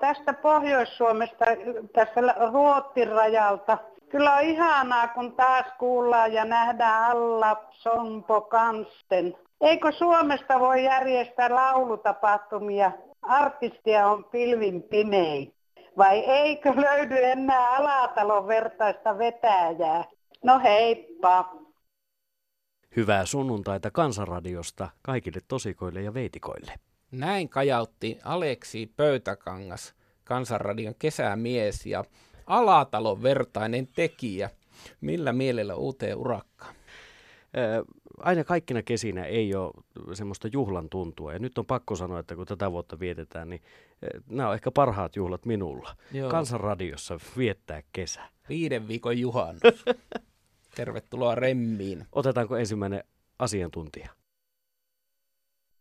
Tästä 0.00 0.32
Pohjois-Suomesta, 0.32 1.44
tässä 1.92 2.20
Ruotsin 2.52 3.08
rajalta. 3.08 3.78
Kyllä 4.08 4.34
on 4.34 4.42
ihanaa, 4.42 5.08
kun 5.08 5.32
taas 5.32 5.66
kuullaan 5.78 6.32
ja 6.32 6.44
nähdään 6.44 7.04
alla 7.04 7.56
Sompo 7.70 8.40
Kansten. 8.40 9.36
Eikö 9.60 9.92
Suomesta 9.92 10.60
voi 10.60 10.84
järjestää 10.84 11.54
laulutapahtumia? 11.54 12.92
Artistia 13.22 14.06
on 14.06 14.24
pilvin 14.24 14.82
pimein. 14.82 15.54
Vai 15.96 16.18
eikö 16.18 16.72
löydy 16.76 17.24
enää 17.24 17.70
Alatalon 17.70 18.48
vertaista 18.48 19.18
vetäjää? 19.18 20.04
No 20.44 20.58
heippa! 20.58 21.52
Hyvää 22.96 23.26
sunnuntaita 23.26 23.90
Kansanradiosta 23.90 24.88
kaikille 25.02 25.40
tosikoille 25.48 26.02
ja 26.02 26.14
veitikoille. 26.14 26.72
Näin 27.10 27.48
kajautti 27.48 28.18
Aleksi 28.24 28.92
Pöytäkangas, 28.96 29.94
Kansanradion 30.24 30.94
kesämies 30.98 31.86
ja 31.86 32.04
Alatalon 32.46 33.22
vertainen 33.22 33.86
tekijä. 33.86 34.50
Millä 35.00 35.32
mielellä 35.32 35.74
uuteen 35.74 36.16
urakkaan? 36.16 36.74
aina 38.18 38.44
kaikkina 38.44 38.82
kesinä 38.82 39.24
ei 39.24 39.54
ole 39.54 39.72
semmoista 40.14 40.48
juhlan 40.52 40.88
tuntua. 40.88 41.32
Ja 41.32 41.38
nyt 41.38 41.58
on 41.58 41.66
pakko 41.66 41.96
sanoa, 41.96 42.18
että 42.18 42.36
kun 42.36 42.46
tätä 42.46 42.72
vuotta 42.72 43.00
vietetään, 43.00 43.50
niin 43.50 43.62
nämä 44.28 44.48
on 44.48 44.54
ehkä 44.54 44.70
parhaat 44.70 45.16
juhlat 45.16 45.46
minulla. 45.46 45.96
Joo. 46.12 46.30
Kansanradiossa 46.30 47.18
viettää 47.36 47.82
kesä. 47.92 48.20
Viiden 48.48 48.88
viikon 48.88 49.18
juhannus. 49.18 49.84
Tervetuloa 50.76 51.34
Remmiin. 51.34 52.06
Otetaanko 52.12 52.56
ensimmäinen 52.56 53.04
asiantuntija? 53.38 54.10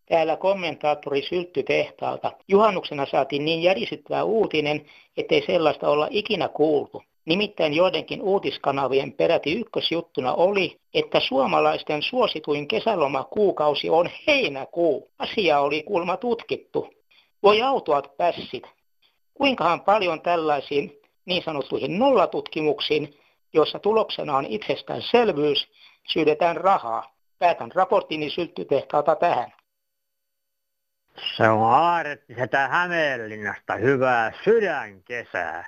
Täällä 0.09 0.35
kommentaattori 0.35 1.21
Syltty 1.21 1.63
tehtaalta. 1.63 2.31
Juhannuksena 2.47 3.05
saatiin 3.05 3.45
niin 3.45 3.63
järisyttävä 3.63 4.23
uutinen, 4.23 4.85
ettei 5.17 5.45
sellaista 5.45 5.89
olla 5.89 6.07
ikinä 6.11 6.47
kuultu. 6.47 7.03
Nimittäin 7.25 7.73
joidenkin 7.73 8.21
uutiskanavien 8.21 9.13
peräti 9.13 9.53
ykkösjuttuna 9.53 10.33
oli, 10.33 10.77
että 10.93 11.19
suomalaisten 11.19 12.01
suosituin 12.01 12.67
kesälomakuukausi 12.67 13.89
on 13.89 14.09
heinäkuu. 14.27 15.07
Asia 15.19 15.59
oli 15.59 15.83
kuulma 15.83 16.17
tutkittu. 16.17 16.93
Voi 17.43 17.61
autuat 17.61 18.17
pässit. 18.17 18.63
Kuinkahan 19.33 19.81
paljon 19.81 20.21
tällaisiin 20.21 21.01
niin 21.25 21.43
sanottuihin 21.43 21.99
nollatutkimuksiin, 21.99 23.13
joissa 23.53 23.79
tuloksena 23.79 24.37
on 24.37 24.45
itsestäänselvyys, 24.45 25.67
syydetään 26.13 26.57
rahaa. 26.57 27.13
Päätän 27.39 27.71
raporttini 27.75 28.29
sylttytehtaalta 28.29 29.15
tähän. 29.15 29.58
Se 31.37 31.49
on 31.49 31.73
Aaretti 31.73 32.35
sitä 32.35 32.67
Hämeenlinnasta 32.67 33.75
hyvää 33.75 34.31
sydänkesää. 34.43 35.65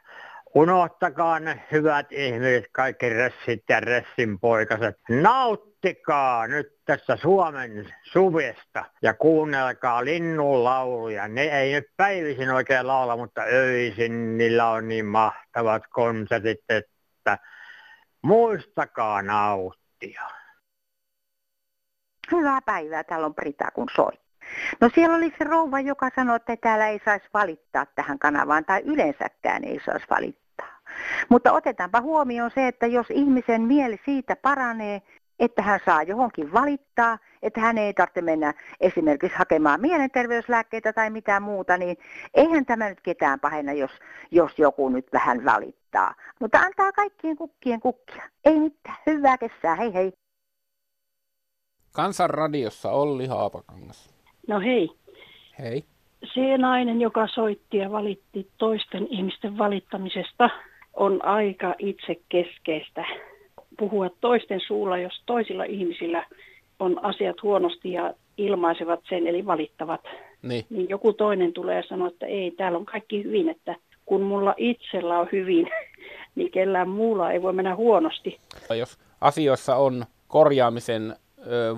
Unohtakaa 0.55 1.39
ne 1.39 1.63
hyvät 1.71 2.11
ihmiset, 2.11 2.65
kaikki 2.71 3.09
ressit 3.09 3.63
ja 3.69 3.79
ressin 3.79 4.39
poikaset. 4.39 4.99
Nauttikaa 5.09 6.47
nyt 6.47 6.79
tässä 6.85 7.15
Suomen 7.15 7.93
suvesta 8.03 8.85
ja 9.01 9.13
kuunnelkaa 9.13 10.05
linnun 10.05 10.63
lauluja. 10.63 11.27
Ne 11.27 11.41
ei 11.41 11.73
nyt 11.73 11.85
päivisin 11.97 12.49
oikein 12.49 12.87
laula, 12.87 13.17
mutta 13.17 13.41
öisin 13.41 14.37
niillä 14.37 14.69
on 14.69 14.87
niin 14.87 15.05
mahtavat 15.05 15.83
konsertit, 15.89 16.59
että 16.69 17.37
muistakaa 18.21 19.21
nauttia. 19.21 20.21
Hyvää 22.31 22.59
päivää, 22.65 23.03
täällä 23.03 23.25
on 23.25 23.35
Brita 23.35 23.71
kun 23.71 23.87
soi. 23.95 24.20
No 24.81 24.89
siellä 24.95 25.15
oli 25.15 25.33
se 25.37 25.43
rouva, 25.43 25.79
joka 25.79 26.09
sanoi, 26.15 26.35
että 26.35 26.57
täällä 26.57 26.87
ei 26.87 27.01
saisi 27.05 27.25
valittaa 27.33 27.85
tähän 27.85 28.19
kanavaan 28.19 28.65
tai 28.65 28.81
yleensäkään 28.85 29.63
ei 29.63 29.79
saisi 29.85 30.05
valittaa. 30.09 30.79
Mutta 31.29 31.51
otetaanpa 31.51 32.01
huomioon 32.01 32.51
se, 32.55 32.67
että 32.67 32.87
jos 32.87 33.07
ihmisen 33.09 33.61
mieli 33.61 33.99
siitä 34.05 34.35
paranee, 34.35 35.01
että 35.39 35.61
hän 35.61 35.79
saa 35.85 36.03
johonkin 36.03 36.53
valittaa, 36.53 37.17
että 37.41 37.61
hän 37.61 37.77
ei 37.77 37.93
tarvitse 37.93 38.21
mennä 38.21 38.53
esimerkiksi 38.79 39.37
hakemaan 39.37 39.81
mielenterveyslääkkeitä 39.81 40.93
tai 40.93 41.09
mitään 41.09 41.43
muuta, 41.43 41.77
niin 41.77 41.97
eihän 42.33 42.65
tämä 42.65 42.89
nyt 42.89 43.01
ketään 43.01 43.39
pahenna, 43.39 43.73
jos, 43.73 43.91
jos 44.31 44.51
joku 44.59 44.89
nyt 44.89 45.07
vähän 45.13 45.45
valittaa. 45.45 46.13
Mutta 46.39 46.59
antaa 46.59 46.91
kaikkien 46.91 47.37
kukkien 47.37 47.79
kukkia. 47.79 48.29
Ei 48.45 48.59
mitään. 48.59 48.97
Hyvää 49.05 49.37
kesää. 49.37 49.75
Hei 49.75 49.93
hei. 49.93 50.13
Kansanradiossa 51.91 52.91
Olli 52.91 53.27
Haapakangas. 53.27 54.20
No 54.47 54.59
hei. 54.59 54.89
Hei. 55.59 55.83
Se 56.33 56.57
nainen, 56.57 57.01
joka 57.01 57.27
soitti 57.27 57.77
ja 57.77 57.91
valitti 57.91 58.47
toisten 58.57 59.07
ihmisten 59.09 59.57
valittamisesta, 59.57 60.49
on 60.93 61.25
aika 61.25 61.75
itsekeskeistä 61.79 63.05
puhua 63.79 64.09
toisten 64.21 64.61
suulla, 64.67 64.97
jos 64.97 65.23
toisilla 65.25 65.63
ihmisillä 65.63 66.25
on 66.79 67.05
asiat 67.05 67.43
huonosti 67.43 67.91
ja 67.91 68.13
ilmaisevat 68.37 68.99
sen, 69.09 69.27
eli 69.27 69.45
valittavat. 69.45 70.01
Niin. 70.41 70.65
niin 70.69 70.89
joku 70.89 71.13
toinen 71.13 71.53
tulee 71.53 71.75
ja 71.75 71.83
sanoo, 71.89 72.07
että 72.07 72.25
ei, 72.25 72.51
täällä 72.51 72.77
on 72.77 72.85
kaikki 72.85 73.23
hyvin, 73.23 73.49
että 73.49 73.75
kun 74.05 74.21
mulla 74.21 74.53
itsellä 74.57 75.19
on 75.19 75.27
hyvin, 75.31 75.67
niin 76.35 76.51
kellään 76.51 76.89
muulla 76.89 77.31
ei 77.31 77.41
voi 77.41 77.53
mennä 77.53 77.75
huonosti. 77.75 78.39
Jos 78.79 78.97
asioissa 79.21 79.75
on 79.75 80.05
korjaamisen 80.27 81.15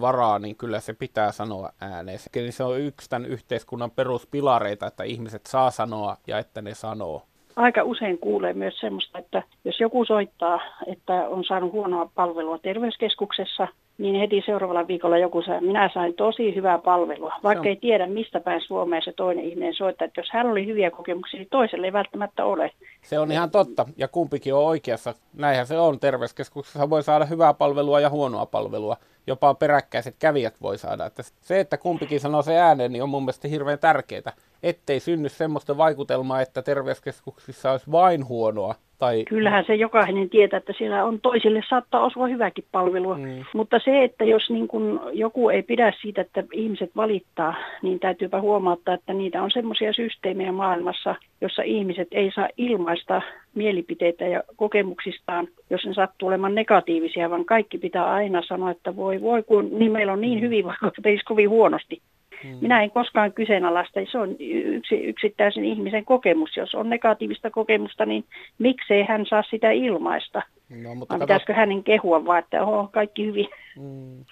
varaa, 0.01 0.39
niin 0.39 0.55
kyllä 0.55 0.79
se 0.79 0.93
pitää 0.93 1.31
sanoa 1.31 1.69
ääneen. 1.81 2.19
Se 2.49 2.63
on 2.63 2.79
yksi 2.79 3.09
tämän 3.09 3.29
yhteiskunnan 3.29 3.91
peruspilareita, 3.91 4.87
että 4.87 5.03
ihmiset 5.03 5.45
saa 5.45 5.71
sanoa 5.71 6.17
ja 6.27 6.39
että 6.39 6.61
ne 6.61 6.73
sanoo 6.73 7.21
aika 7.55 7.83
usein 7.83 8.17
kuulee 8.17 8.53
myös 8.53 8.79
semmoista, 8.79 9.19
että 9.19 9.43
jos 9.65 9.79
joku 9.79 10.05
soittaa, 10.05 10.59
että 10.87 11.13
on 11.13 11.43
saanut 11.43 11.71
huonoa 11.71 12.09
palvelua 12.15 12.57
terveyskeskuksessa, 12.57 13.67
niin 13.97 14.15
heti 14.15 14.43
seuraavalla 14.45 14.87
viikolla 14.87 15.17
joku 15.17 15.41
saa, 15.41 15.61
minä 15.61 15.89
sain 15.93 16.13
tosi 16.13 16.55
hyvää 16.55 16.77
palvelua, 16.77 17.33
vaikka 17.43 17.69
ei 17.69 17.75
tiedä 17.75 18.07
mistä 18.07 18.39
päin 18.39 18.61
Suomeen 18.61 19.01
se 19.05 19.11
toinen 19.11 19.45
ihminen 19.45 19.73
soittaa. 19.73 20.05
Että 20.05 20.21
jos 20.21 20.29
hän 20.31 20.47
oli 20.47 20.65
hyviä 20.65 20.91
kokemuksia, 20.91 21.39
niin 21.39 21.47
toiselle 21.51 21.87
ei 21.87 21.93
välttämättä 21.93 22.45
ole. 22.45 22.71
Se 23.01 23.19
on 23.19 23.31
ihan 23.31 23.51
totta, 23.51 23.85
ja 23.97 24.07
kumpikin 24.07 24.53
on 24.53 24.63
oikeassa. 24.65 25.13
Näinhän 25.33 25.67
se 25.67 25.77
on. 25.77 25.99
Terveyskeskuksessa 25.99 26.89
voi 26.89 27.03
saada 27.03 27.25
hyvää 27.25 27.53
palvelua 27.53 27.99
ja 27.99 28.09
huonoa 28.09 28.45
palvelua. 28.45 28.97
Jopa 29.27 29.53
peräkkäiset 29.53 30.15
kävijät 30.19 30.61
voi 30.61 30.77
saada. 30.77 31.05
Että 31.05 31.23
se, 31.41 31.59
että 31.59 31.77
kumpikin 31.77 32.19
sanoo 32.19 32.41
se 32.41 32.57
ääneen, 32.57 32.91
niin 32.91 33.03
on 33.03 33.09
mun 33.09 33.23
mielestä 33.23 33.47
hirveän 33.47 33.79
tärkeää 33.79 34.33
ettei 34.63 34.99
synny 34.99 35.29
semmoista 35.29 35.77
vaikutelmaa, 35.77 36.41
että 36.41 36.61
terveyskeskuksissa 36.61 37.71
olisi 37.71 37.91
vain 37.91 38.27
huonoa. 38.27 38.75
Tai... 38.99 39.23
Kyllähän 39.29 39.65
se 39.67 39.75
jokainen 39.75 40.29
tietää, 40.29 40.57
että 40.57 40.73
siellä 40.77 41.05
on 41.05 41.19
toisille 41.21 41.61
saattaa 41.69 42.05
osua 42.05 42.27
hyväkin 42.27 42.65
palvelua. 42.71 43.17
Mm. 43.17 43.43
Mutta 43.53 43.79
se, 43.85 44.03
että 44.03 44.23
jos 44.23 44.49
niin 44.49 44.67
kun 44.67 45.01
joku 45.13 45.49
ei 45.49 45.63
pidä 45.63 45.93
siitä, 46.01 46.21
että 46.21 46.43
ihmiset 46.53 46.95
valittaa, 46.95 47.55
niin 47.81 47.99
täytyypä 47.99 48.41
huomauttaa, 48.41 48.93
että 48.93 49.13
niitä 49.13 49.43
on 49.43 49.51
semmoisia 49.51 49.93
systeemejä 49.93 50.51
maailmassa, 50.51 51.15
jossa 51.41 51.61
ihmiset 51.61 52.07
ei 52.11 52.31
saa 52.35 52.49
ilmaista 52.57 53.21
mielipiteitä 53.55 54.25
ja 54.25 54.43
kokemuksistaan, 54.55 55.47
jos 55.69 55.85
ne 55.85 55.93
sattuu 55.93 56.27
olemaan 56.27 56.55
negatiivisia, 56.55 57.29
vaan 57.29 57.45
kaikki 57.45 57.77
pitää 57.77 58.11
aina 58.11 58.41
sanoa, 58.47 58.71
että 58.71 58.95
voi 58.95 59.21
voi, 59.21 59.43
kun 59.43 59.69
niin 59.79 59.91
meillä 59.91 60.13
on 60.13 60.21
niin 60.21 60.41
hyvin, 60.41 60.65
vaikka 60.65 60.91
teisi 61.03 61.23
kovin 61.23 61.49
huonosti. 61.49 62.01
Hmm. 62.43 62.57
Minä 62.61 62.83
en 62.83 62.91
koskaan 62.91 63.33
kyseenalaista, 63.33 63.99
se 64.11 64.17
on 64.17 64.35
yksi, 64.39 64.95
yksittäisen 64.95 65.65
ihmisen 65.65 66.05
kokemus. 66.05 66.57
Jos 66.57 66.75
on 66.75 66.89
negatiivista 66.89 67.49
kokemusta, 67.49 68.05
niin 68.05 68.25
miksei 68.59 69.03
hän 69.03 69.25
saa 69.25 69.43
sitä 69.49 69.71
ilmaista? 69.71 70.41
No, 70.69 70.95
mutta 70.95 71.19
pitäisikö 71.19 71.53
hänen 71.53 71.83
kehua 71.83 72.25
vaan, 72.25 72.39
että 72.39 72.63
oho, 72.63 72.89
kaikki 72.91 73.25
hyvin? 73.25 73.47
Hmm. 73.75 74.25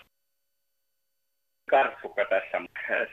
Karppukka 1.71 2.25
tässä. 2.25 2.61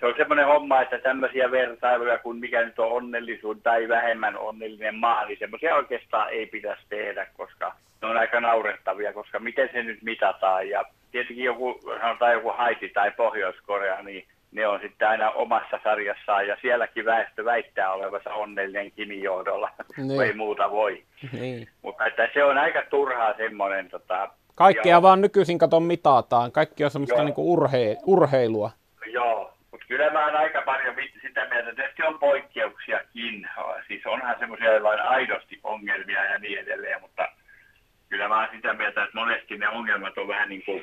Se 0.00 0.06
on 0.06 0.14
semmoinen 0.16 0.46
homma, 0.46 0.82
että 0.82 0.98
tämmöisiä 0.98 1.50
vertailuja 1.50 2.18
kuin 2.18 2.36
mikä 2.36 2.64
nyt 2.64 2.78
on 2.78 2.92
onnellisuus 2.92 3.58
tai 3.62 3.88
vähemmän 3.88 4.38
onnellinen 4.38 4.94
maa, 4.94 5.26
niin 5.26 5.38
semmoisia 5.38 5.74
oikeastaan 5.74 6.30
ei 6.30 6.46
pitäisi 6.46 6.82
tehdä, 6.88 7.26
koska 7.36 7.74
ne 8.02 8.08
on 8.08 8.16
aika 8.16 8.40
naurettavia, 8.40 9.12
koska 9.12 9.38
miten 9.38 9.68
se 9.72 9.82
nyt 9.82 10.02
mitataan. 10.02 10.68
Ja 10.68 10.84
tietenkin 11.12 11.44
joku, 11.44 11.80
sanotaan 12.00 12.32
joku 12.32 12.52
Haiti 12.56 12.88
tai 12.88 13.10
Pohjois-Korea, 13.10 14.02
niin 14.02 14.26
ne 14.52 14.66
on 14.66 14.80
sitten 14.80 15.08
aina 15.08 15.30
omassa 15.30 15.80
sarjassaan 15.84 16.46
ja 16.46 16.56
sielläkin 16.62 17.04
väestö 17.04 17.44
väittää 17.44 17.92
olevansa 17.92 18.34
onnellinen 18.34 18.92
Kimin 18.92 19.22
johdolla, 19.22 19.70
niin. 19.96 20.20
ei 20.20 20.32
muuta 20.32 20.70
voi. 20.70 21.02
Niin. 21.32 21.68
Mutta 21.82 22.06
että 22.06 22.28
se 22.34 22.44
on 22.44 22.58
aika 22.58 22.82
turhaa 22.90 23.34
semmoinen... 23.36 23.88
Tota, 23.88 24.30
Kaikkea 24.58 24.92
joo. 24.92 25.02
vaan 25.02 25.20
nykyisin 25.20 25.58
katon 25.58 25.82
mitataan, 25.82 26.52
kaikki 26.52 26.84
on 26.84 26.90
semmoista 26.90 27.24
niinku 27.24 27.52
urhe, 27.52 27.96
urheilua. 28.06 28.70
Joo, 29.06 29.54
mutta 29.70 29.86
kyllä 29.86 30.10
mä 30.10 30.24
oon 30.24 30.36
aika 30.36 30.62
paljon 30.62 30.94
sitä 31.22 31.46
mieltä, 31.50 31.70
että 31.70 31.82
tietysti 31.82 32.02
on 32.02 32.18
poikkeuksiakin. 32.18 33.48
Siis 33.88 34.06
onhan 34.06 34.36
semmoisia 34.38 34.82
vain 34.82 35.00
aidosti 35.00 35.60
ongelmia 35.62 36.24
ja 36.24 36.38
niin 36.38 36.58
edelleen, 36.58 37.00
mutta 37.00 37.28
kyllä 38.08 38.28
mä 38.28 38.40
oon 38.40 38.48
sitä 38.52 38.72
mieltä, 38.72 39.04
että 39.04 39.18
monesti 39.18 39.58
ne 39.58 39.68
ongelmat 39.68 40.18
on 40.18 40.28
vähän 40.28 40.48
niin 40.48 40.64
kuin 40.64 40.82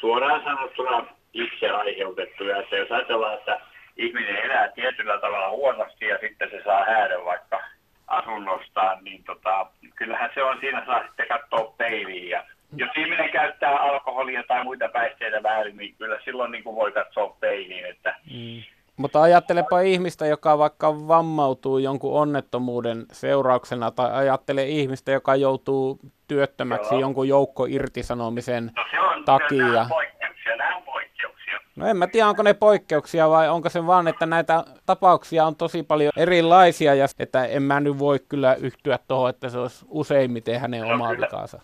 suoraan 0.00 0.44
sanottuna 0.44 1.06
itse 1.32 1.70
aiheutettuja. 1.70 2.56
Että 2.56 2.76
jos 2.76 2.92
ajatellaan, 2.92 3.38
että 3.38 3.60
ihminen 3.96 4.36
elää 4.36 4.68
tietyllä 4.68 5.18
tavalla 5.18 5.50
huonosti 5.50 6.04
ja 6.04 6.18
sitten 6.20 6.50
se 6.50 6.60
saa 6.64 6.84
häädön 6.84 7.24
vaikka 7.24 7.60
asunnostaan, 8.06 9.04
niin 9.04 9.24
tota, 9.24 9.66
kyllähän 9.96 10.30
se 10.34 10.42
on 10.42 10.56
siinä 10.60 10.86
saa 10.86 11.06
sitten 11.06 11.28
katsoa 11.28 11.74
peiliin. 11.78 12.28
Ja 12.28 12.44
jos 12.76 12.90
ihminen 12.96 13.30
käyttää 13.30 13.76
alkoholia 13.76 14.42
tai 14.48 14.64
muita 14.64 14.88
päihteitä 14.88 15.42
väärin, 15.42 15.76
niin 15.76 15.94
kyllä 15.98 16.18
silloin 16.24 16.52
niin 16.52 16.64
kuin 16.64 16.76
voi 16.76 16.92
katsoa 16.92 17.36
peiliin. 17.40 17.86
Että... 17.86 18.14
Mm. 18.34 18.62
Mutta 18.96 19.22
ajattelepa 19.22 19.80
ihmistä, 19.80 20.26
joka 20.26 20.58
vaikka 20.58 21.08
vammautuu 21.08 21.78
jonkun 21.78 22.20
onnettomuuden 22.20 23.06
seurauksena, 23.12 23.90
tai 23.90 24.12
ajattele 24.12 24.64
ihmistä, 24.64 25.12
joka 25.12 25.36
joutuu 25.36 25.98
työttömäksi 26.28 26.94
Joo. 26.94 27.00
jonkun 27.00 27.28
joukko 27.28 27.66
irtisanomisen 27.68 28.70
no 28.76 28.84
se 28.90 29.00
on, 29.00 29.24
takia. 29.24 29.64
Nämä 29.66 29.80
on 29.80 29.88
poikkeuksia, 29.88 30.56
nämä 30.56 30.76
on 30.76 30.82
poikkeuksia. 30.82 31.60
No 31.76 31.86
en 31.86 31.96
mä 31.96 32.06
tiedä, 32.06 32.28
onko 32.28 32.42
ne 32.42 32.54
poikkeuksia 32.54 33.30
vai 33.30 33.48
onko 33.48 33.68
se 33.68 33.86
vaan, 33.86 34.08
että 34.08 34.26
näitä 34.26 34.64
tapauksia 34.86 35.46
on 35.46 35.56
tosi 35.56 35.82
paljon 35.82 36.12
erilaisia 36.16 36.94
ja 36.94 37.06
että 37.18 37.44
en 37.44 37.62
mä 37.62 37.80
nyt 37.80 37.98
voi 37.98 38.18
kyllä 38.28 38.54
yhtyä 38.54 38.98
tuohon, 39.08 39.30
että 39.30 39.48
se 39.48 39.58
olisi 39.58 39.86
useimmiten 39.88 40.60
hänen 40.60 40.80
no, 40.80 40.94
oma 40.94 41.10
vikaansa. 41.10 41.60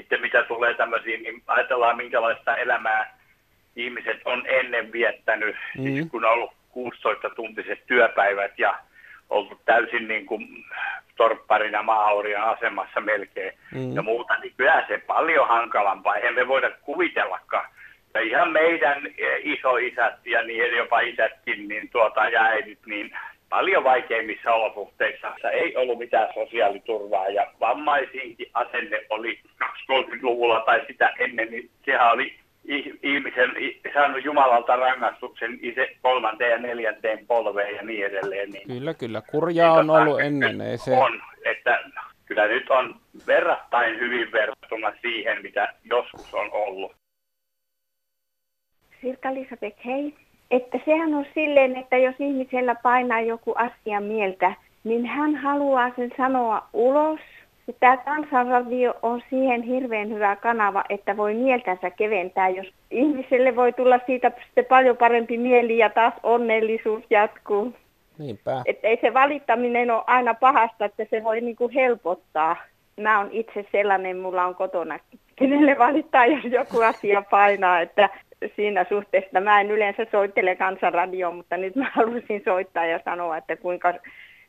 Sitten 0.00 0.20
mitä 0.20 0.42
tulee 0.42 0.74
tämmöisiin, 0.74 1.22
niin 1.22 1.42
ajatellaan 1.46 1.96
minkälaista 1.96 2.56
elämää 2.56 3.18
ihmiset 3.76 4.20
on 4.24 4.42
ennen 4.46 4.92
viettänyt, 4.92 5.56
mm. 5.78 5.84
siis 5.84 6.10
kun 6.10 6.24
on 6.24 6.32
ollut 6.32 6.52
16-tuntiset 6.78 7.86
työpäivät 7.86 8.58
ja 8.58 8.78
ollut 9.30 9.64
täysin 9.64 10.08
niin 10.08 10.26
kuin 10.26 10.64
torpparina 11.16 11.82
maaurian 11.82 12.44
asemassa 12.44 13.00
melkein 13.00 13.52
mm. 13.74 13.94
ja 13.94 14.02
muuta, 14.02 14.38
niin 14.38 14.52
kyllä 14.56 14.84
se 14.88 14.98
paljon 14.98 15.48
hankalampaa. 15.48 16.16
Eihän 16.16 16.34
me 16.34 16.48
voida 16.48 16.70
kuvitellakaan. 16.70 17.68
Ja 18.14 18.20
ihan 18.20 18.50
meidän 18.50 19.02
isoisät 19.42 20.26
ja 20.26 20.42
niin 20.42 20.76
jopa 20.76 21.00
isätkin 21.00 21.68
niin 21.68 21.88
tuota, 21.88 22.28
ja 22.28 22.42
äidit, 22.42 22.86
niin 22.86 23.10
paljon 23.50 23.84
vaikeimmissa 23.84 24.52
olosuhteissa 24.52 25.50
ei 25.52 25.76
ollut 25.76 25.98
mitään 25.98 26.28
sosiaaliturvaa 26.34 27.28
ja 27.28 27.52
vammaisiinkin 27.60 28.50
asenne 28.54 29.06
oli 29.10 29.40
20-luvulla 29.64 30.60
tai 30.60 30.84
sitä 30.86 31.10
ennen, 31.18 31.50
niin 31.50 31.70
sehän 31.84 32.12
oli 32.12 32.34
ihmisen 33.02 33.50
saanut 33.94 34.24
Jumalalta 34.24 34.76
rangaistuksen 34.76 35.58
itse 35.62 35.96
kolmanteen 36.02 36.50
ja 36.50 36.58
neljänteen 36.58 37.26
polveen 37.26 37.76
ja 37.76 37.82
niin 37.82 38.06
edelleen. 38.06 38.50
Niin, 38.50 38.66
kyllä, 38.68 38.94
kyllä. 38.94 39.22
Kurjaa 39.30 39.72
on 39.72 39.86
tota, 39.86 40.00
ollut 40.02 40.20
ennen. 40.20 40.60
Ei 40.60 40.78
se... 40.78 40.90
On, 40.90 41.22
että 41.44 41.78
kyllä 42.26 42.46
nyt 42.46 42.70
on 42.70 43.00
verrattain 43.26 44.00
hyvin 44.00 44.32
verrattuna 44.32 44.92
siihen, 45.02 45.42
mitä 45.42 45.74
joskus 45.84 46.34
on 46.34 46.52
ollut. 46.52 46.92
Sirkka 49.00 49.28
Elisabeth, 49.28 49.84
hei. 49.84 50.14
Että 50.50 50.78
sehän 50.84 51.14
on 51.14 51.26
silleen, 51.34 51.76
että 51.76 51.96
jos 51.96 52.14
ihmisellä 52.18 52.74
painaa 52.74 53.20
joku 53.20 53.54
asia 53.56 54.00
mieltä, 54.00 54.54
niin 54.84 55.06
hän 55.06 55.36
haluaa 55.36 55.92
sen 55.96 56.12
sanoa 56.16 56.68
ulos– 56.72 57.20
Tämä 57.80 57.96
kansanradio 57.96 58.94
on 59.02 59.22
siihen 59.30 59.62
hirveän 59.62 60.08
hyvä 60.08 60.36
kanava, 60.36 60.84
että 60.88 61.16
voi 61.16 61.34
mieltänsä 61.34 61.90
keventää, 61.90 62.48
jos 62.48 62.66
ihmiselle 62.90 63.56
voi 63.56 63.72
tulla 63.72 64.00
siitä 64.06 64.32
sitten 64.44 64.64
paljon 64.64 64.96
parempi 64.96 65.38
mieli 65.38 65.78
ja 65.78 65.90
taas 65.90 66.14
onnellisuus 66.22 67.04
jatkuu. 67.10 67.72
Niinpä. 68.18 68.62
Että 68.64 68.88
ei 68.88 68.98
se 69.00 69.14
valittaminen 69.14 69.90
ole 69.90 70.04
aina 70.06 70.34
pahasta, 70.34 70.84
että 70.84 71.06
se 71.10 71.24
voi 71.24 71.40
niinku 71.40 71.70
helpottaa. 71.74 72.56
Mä 73.00 73.18
oon 73.18 73.28
itse 73.32 73.66
sellainen, 73.72 74.16
mulla 74.16 74.44
on 74.44 74.54
kotona, 74.54 74.98
kenelle 75.36 75.78
valittaa, 75.78 76.26
jos 76.26 76.44
joku 76.44 76.80
asia 76.80 77.22
painaa, 77.30 77.80
että 77.80 78.08
siinä 78.56 78.86
suhteessa 78.88 79.40
mä 79.40 79.60
en 79.60 79.70
yleensä 79.70 80.06
soittele 80.10 80.56
kansanradioon, 80.56 81.36
mutta 81.36 81.56
nyt 81.56 81.76
mä 81.76 81.90
haluaisin 81.94 82.42
soittaa 82.44 82.86
ja 82.86 83.00
sanoa, 83.04 83.36
että 83.36 83.56
kuinka 83.56 83.94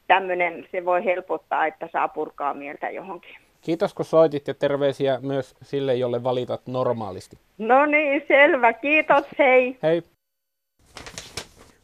tämmöinen 0.07 0.67
se 0.71 0.85
voi 0.85 1.05
helpottaa, 1.05 1.65
että 1.65 1.89
saa 1.91 2.07
purkaa 2.07 2.53
mieltä 2.53 2.89
johonkin. 2.89 3.35
Kiitos 3.61 3.93
kun 3.93 4.05
soitit 4.05 4.47
ja 4.47 4.53
terveisiä 4.53 5.19
myös 5.21 5.55
sille, 5.61 5.95
jolle 5.95 6.23
valitat 6.23 6.67
normaalisti. 6.67 7.37
No 7.57 7.85
niin, 7.85 8.23
selvä. 8.27 8.73
Kiitos, 8.73 9.25
hei. 9.39 9.77
Hei. 9.83 10.01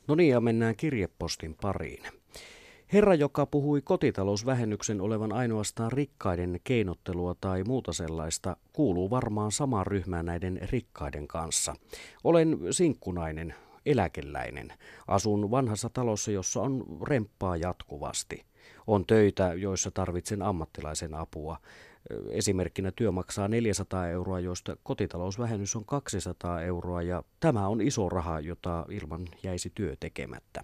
No 0.07 0.15
niin, 0.15 0.31
ja 0.31 0.41
mennään 0.41 0.75
kirjepostin 0.75 1.55
pariin. 1.61 2.03
Herra, 2.93 3.15
joka 3.15 3.45
puhui 3.45 3.81
kotitalousvähennyksen 3.81 5.01
olevan 5.01 5.33
ainoastaan 5.33 5.91
rikkaiden 5.91 6.59
keinottelua 6.63 7.35
tai 7.41 7.63
muuta 7.63 7.93
sellaista, 7.93 8.57
kuuluu 8.73 9.09
varmaan 9.09 9.51
samaan 9.51 9.87
ryhmään 9.87 10.25
näiden 10.25 10.59
rikkaiden 10.71 11.27
kanssa. 11.27 11.75
Olen 12.23 12.59
sinkkunainen, 12.71 13.55
eläkeläinen. 13.85 14.73
Asun 15.07 15.51
vanhassa 15.51 15.89
talossa, 15.89 16.31
jossa 16.31 16.61
on 16.61 16.85
remppaa 17.07 17.57
jatkuvasti. 17.57 18.45
On 18.87 19.05
töitä, 19.05 19.53
joissa 19.53 19.91
tarvitsen 19.91 20.41
ammattilaisen 20.41 21.13
apua. 21.13 21.57
Esimerkkinä 22.29 22.91
työ 22.91 23.11
maksaa 23.11 23.47
400 23.47 24.07
euroa, 24.07 24.39
joista 24.39 24.77
kotitalousvähennys 24.83 25.75
on 25.75 25.85
200 25.85 26.61
euroa 26.61 27.01
ja 27.01 27.23
tämä 27.39 27.67
on 27.67 27.81
iso 27.81 28.09
raha, 28.09 28.39
jota 28.39 28.85
ilman 28.89 29.27
jäisi 29.43 29.71
työ 29.75 29.95
tekemättä. 29.99 30.63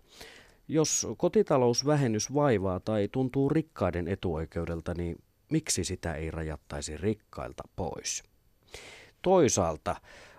Jos 0.68 1.08
kotitalousvähennys 1.18 2.34
vaivaa 2.34 2.80
tai 2.80 3.10
tuntuu 3.12 3.50
rikkaiden 3.50 4.08
etuoikeudelta, 4.08 4.94
niin 4.94 5.24
miksi 5.52 5.84
sitä 5.84 6.16
ei 6.16 6.32
rajattaisi 6.32 6.98
rikkailta 6.98 7.64
pois? 7.76 8.24
Toisaalta 9.22 9.96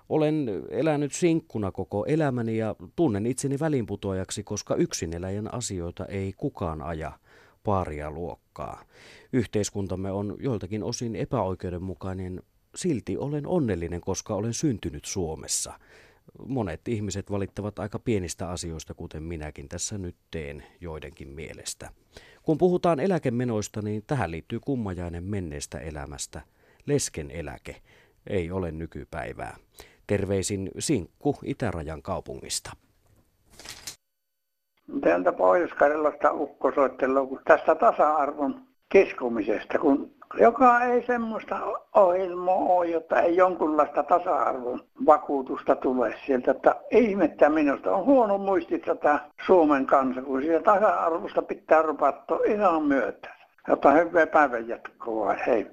olen 0.08 0.46
elänyt 0.70 1.12
sinkkuna 1.12 1.72
koko 1.72 2.04
elämäni 2.06 2.56
ja 2.56 2.76
tunnen 2.96 3.26
itseni 3.26 3.58
välinputoajaksi, 3.60 4.42
koska 4.42 4.74
eläjän 5.14 5.54
asioita 5.54 6.06
ei 6.06 6.32
kukaan 6.36 6.82
aja 6.82 7.12
paaria 7.64 8.10
luokkaa. 8.10 8.84
Yhteiskuntamme 9.32 10.12
on 10.12 10.36
joiltakin 10.40 10.82
osin 10.82 11.16
epäoikeudenmukainen, 11.16 12.42
silti 12.74 13.16
olen 13.16 13.46
onnellinen, 13.46 14.00
koska 14.00 14.34
olen 14.34 14.54
syntynyt 14.54 15.04
Suomessa. 15.04 15.72
Monet 16.38 16.88
ihmiset 16.88 17.30
valittavat 17.30 17.78
aika 17.78 17.98
pienistä 17.98 18.48
asioista, 18.48 18.94
kuten 18.94 19.22
minäkin 19.22 19.68
tässä 19.68 19.98
nyt 19.98 20.16
teen 20.30 20.64
joidenkin 20.80 21.28
mielestä. 21.28 21.90
Kun 22.42 22.58
puhutaan 22.58 23.00
eläkemenoista, 23.00 23.82
niin 23.82 24.02
tähän 24.06 24.30
liittyy 24.30 24.60
kummajainen 24.60 25.24
menneestä 25.24 25.78
elämästä. 25.78 26.40
Lesken 26.86 27.30
eläke 27.30 27.76
ei 28.26 28.50
ole 28.50 28.72
nykypäivää. 28.72 29.56
Terveisin 30.06 30.70
Sinkku 30.78 31.36
Itärajan 31.44 32.02
kaupungista. 32.02 32.72
Täältä 35.00 35.32
Pohjois-Karjalasta 35.32 36.32
ukko 36.32 36.72
kun 36.72 37.40
tästä 37.44 37.74
tasa-arvon 37.74 38.62
kiskumisesta, 38.88 39.78
kun 39.78 40.14
joka 40.38 40.84
ei 40.84 41.06
semmoista 41.06 41.60
ohjelmaa 41.94 42.54
ole, 42.54 42.86
jotta 42.86 43.20
ei 43.20 43.36
jonkunlaista 43.36 44.02
tasa-arvon 44.02 44.84
vakuutusta 45.06 45.76
tule 45.76 46.14
sieltä. 46.26 46.50
Että 46.50 46.76
ihmettä 46.90 47.48
minusta 47.48 47.96
on 47.96 48.04
huono 48.04 48.38
muisti 48.38 48.78
tätä 48.78 49.18
Suomen 49.46 49.86
kansa, 49.86 50.22
kun 50.22 50.42
siitä 50.42 50.60
tasa-arvosta 50.60 51.42
pitää 51.42 51.82
rupattua 51.82 52.40
ihan 52.46 52.82
myötä. 52.82 53.34
Jota 53.68 53.90
hyvää 53.90 54.26
päivän 54.26 54.68
jatkoa. 54.68 55.32
Hei. 55.46 55.70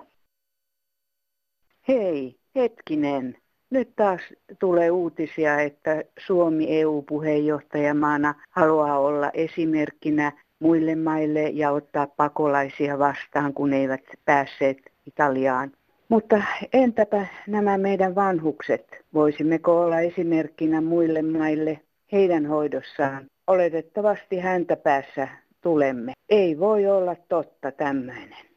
Hei, 1.88 2.40
hetkinen. 2.56 3.38
Nyt 3.70 3.96
taas 3.96 4.22
tulee 4.60 4.92
uutisia, 4.92 5.60
että 5.62 6.04
Suomi 6.26 6.80
EU-puheenjohtajamaana 6.80 8.36
haluaa 8.50 9.00
olla 9.00 9.32
esimerkkinä 9.34 10.32
muille 10.62 10.96
maille 10.96 11.50
ja 11.50 11.72
ottaa 11.72 12.08
pakolaisia 12.08 13.00
vastaan, 13.00 13.54
kun 13.54 13.74
eivät 13.74 14.02
päässeet 14.26 14.78
Italiaan. 15.06 15.72
Mutta 16.10 16.44
entäpä 16.74 17.26
nämä 17.48 17.78
meidän 17.78 18.16
vanhukset? 18.16 19.06
Voisimmeko 19.14 19.82
olla 19.82 20.00
esimerkkinä 20.00 20.82
muille 20.82 21.22
maille 21.22 21.80
heidän 22.12 22.46
hoidossaan? 22.46 23.26
Oletettavasti 23.48 24.40
häntä 24.40 24.76
päässä 24.76 25.28
tulemme. 25.62 26.14
Ei 26.30 26.60
voi 26.60 26.88
olla 26.88 27.16
totta 27.30 27.72
tämmöinen. 27.72 28.52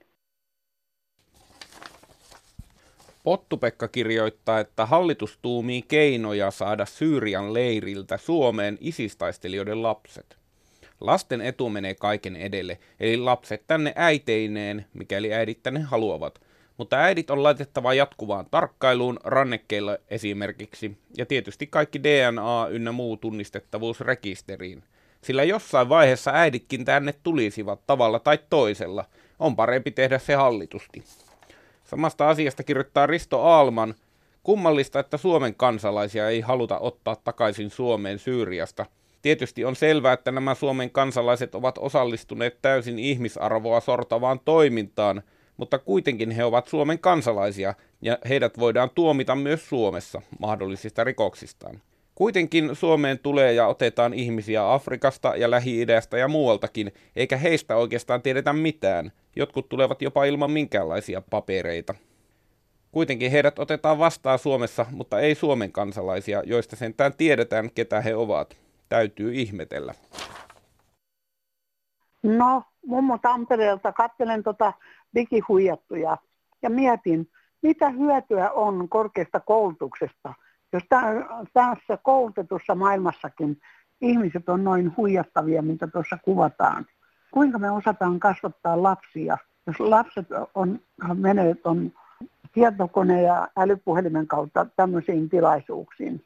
Pottupekka 3.25 3.89
kirjoittaa, 3.89 4.61
että 4.61 4.87
hallitus 4.87 5.39
tuumii 5.43 5.83
keinoja 5.83 6.51
saada 6.51 6.85
Syyrian 6.85 7.55
leiriltä 7.55 8.17
Suomeen 8.17 8.79
isistaistelijoiden 8.81 9.83
lapset. 9.83 10.44
Lasten 11.01 11.41
etu 11.41 11.71
menee 11.71 11.95
kaiken 11.95 12.37
edelle, 12.37 12.79
eli 13.01 13.17
lapset 13.17 13.65
tänne 13.67 13.93
äiteineen, 13.97 14.87
mikäli 14.95 15.35
äidit 15.35 15.63
tänne 15.63 15.81
haluavat. 15.81 16.41
Mutta 16.77 16.97
äidit 16.97 17.31
on 17.31 17.43
laitettava 17.43 17.95
jatkuvaan 17.95 18.47
tarkkailuun 18.51 19.21
rannekkeilla 19.25 19.99
esimerkiksi, 20.09 20.99
ja 21.19 21.27
tietysti 21.27 21.67
kaikki 21.67 22.03
DNA 22.03 22.67
ynnä 22.71 22.93
muu 22.93 23.17
tunnistettavuus 23.17 24.01
rekisteriin. 24.01 24.83
Sillä 25.23 25.45
jossain 25.45 25.89
vaiheessa 25.89 26.31
äiditkin 26.35 26.85
tänne 26.85 27.15
tulisivat 27.23 27.81
tavalla 27.87 28.19
tai 28.19 28.39
toisella. 28.51 29.05
On 29.39 29.57
parempi 29.57 29.91
tehdä 29.91 30.19
se 30.19 30.35
hallitusti. 30.35 31.05
Samasta 31.85 32.29
asiasta 32.29 32.63
kirjoittaa 32.63 33.07
Risto 33.07 33.41
Aalman. 33.43 33.95
Kummallista, 34.43 35.01
että 35.01 35.17
Suomen 35.17 35.55
kansalaisia 35.55 36.29
ei 36.29 36.41
haluta 36.41 36.79
ottaa 36.79 37.17
takaisin 37.17 37.71
Suomeen 37.71 38.19
Syyriasta. 38.19 38.87
Tietysti 39.25 39.65
on 39.65 39.77
selvää, 39.77 40.13
että 40.13 40.33
nämä 40.33 40.55
Suomen 40.55 40.91
kansalaiset 40.91 41.55
ovat 41.55 41.79
osallistuneet 41.79 42.59
täysin 42.63 42.99
ihmisarvoa 42.99 43.81
sortavaan 43.81 44.41
toimintaan, 44.45 45.23
mutta 45.57 45.79
kuitenkin 45.79 46.31
he 46.31 46.45
ovat 46.45 46.69
Suomen 46.69 46.99
kansalaisia 46.99 47.75
ja 48.03 48.19
heidät 48.29 48.59
voidaan 48.59 48.91
tuomita 48.95 49.35
myös 49.35 49.69
Suomessa 49.69 50.23
mahdollisista 50.39 51.05
rikoksistaan. 51.05 51.81
Kuitenkin 52.15 52.77
Suomeen 52.77 53.19
tulee 53.19 53.53
ja 53.53 53.67
otetaan 53.67 54.15
ihmisiä 54.15 54.73
Afrikasta 54.73 55.37
ja 55.37 55.51
Lähi-idästä 55.51 56.19
ja 56.19 56.29
muualtakin, 56.29 56.93
eikä 57.17 57.37
heistä 57.37 57.77
oikeastaan 57.77 58.23
tiedetä 58.23 58.53
mitään. 58.53 59.13
Jotkut 59.37 59.69
tulevat 59.69 60.03
jopa 60.03 60.25
ilman 60.25 60.51
minkäänlaisia 60.51 61.23
papereita. 61.31 61.95
Kuitenkin 62.93 63.31
heidät 63.31 63.59
otetaan 63.59 63.99
vastaan 63.99 64.39
Suomessa, 64.39 64.87
mutta 64.91 65.21
ei 65.21 65.35
Suomen 65.35 65.73
kansalaisia, 65.73 66.43
joista 66.47 66.77
sentään 66.77 67.15
tiedetään, 67.17 67.71
ketä 67.75 68.01
he 68.01 68.15
ovat. 68.15 68.64
Täytyy 68.95 69.35
ihmetellä. 69.35 69.95
No, 72.23 72.63
mummo 72.87 73.19
Tampereelta 73.19 73.93
katselen 73.93 74.43
tota 74.43 74.73
digihuijattuja 75.15 76.17
ja 76.63 76.71
mietin, 76.71 77.31
mitä 77.63 77.91
hyötyä 77.91 78.51
on 78.51 78.89
korkeasta 78.89 79.41
koulutuksesta, 79.41 80.35
jos 80.73 80.83
tässä 81.53 81.99
koulutetussa 82.03 82.75
maailmassakin 82.75 83.61
ihmiset 84.01 84.49
on 84.49 84.65
noin 84.65 84.97
huijattavia, 84.97 85.63
mitä 85.63 85.87
tuossa 85.87 86.19
kuvataan. 86.25 86.87
Kuinka 87.31 87.59
me 87.59 87.71
osataan 87.71 88.21
kasvattaa 88.21 88.83
lapsia, 88.83 89.39
jos 89.67 89.81
lapset 89.81 90.27
on, 90.55 90.81
menee 91.15 91.57
on 91.65 91.93
tietokone- 92.53 93.23
ja 93.23 93.49
älypuhelimen 93.57 94.27
kautta 94.27 94.67
tämmöisiin 94.77 95.29
tilaisuuksiin. 95.29 96.25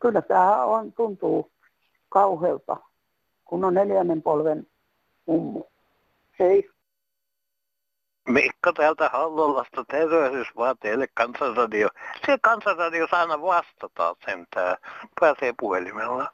Kyllä 0.00 0.22
tämä 0.22 0.64
on, 0.64 0.92
tuntuu 0.92 1.52
kauhealta, 2.12 2.76
kun 3.44 3.64
on 3.64 3.74
neljännen 3.74 4.22
polven 4.22 4.66
mummu. 5.26 5.64
Hei. 6.38 6.70
Mikko 8.28 8.72
täältä 8.72 9.08
Hallolasta, 9.08 9.84
tervehdys 9.88 10.48
vaan 10.56 10.76
teille 10.80 11.06
kansanradio. 11.14 11.88
Se 12.26 12.38
kansanradio 12.42 13.06
aina 13.12 13.42
vastataan 13.42 14.16
sentään, 14.24 14.76
pääsee 15.20 15.54
puhelimella. 15.60 16.30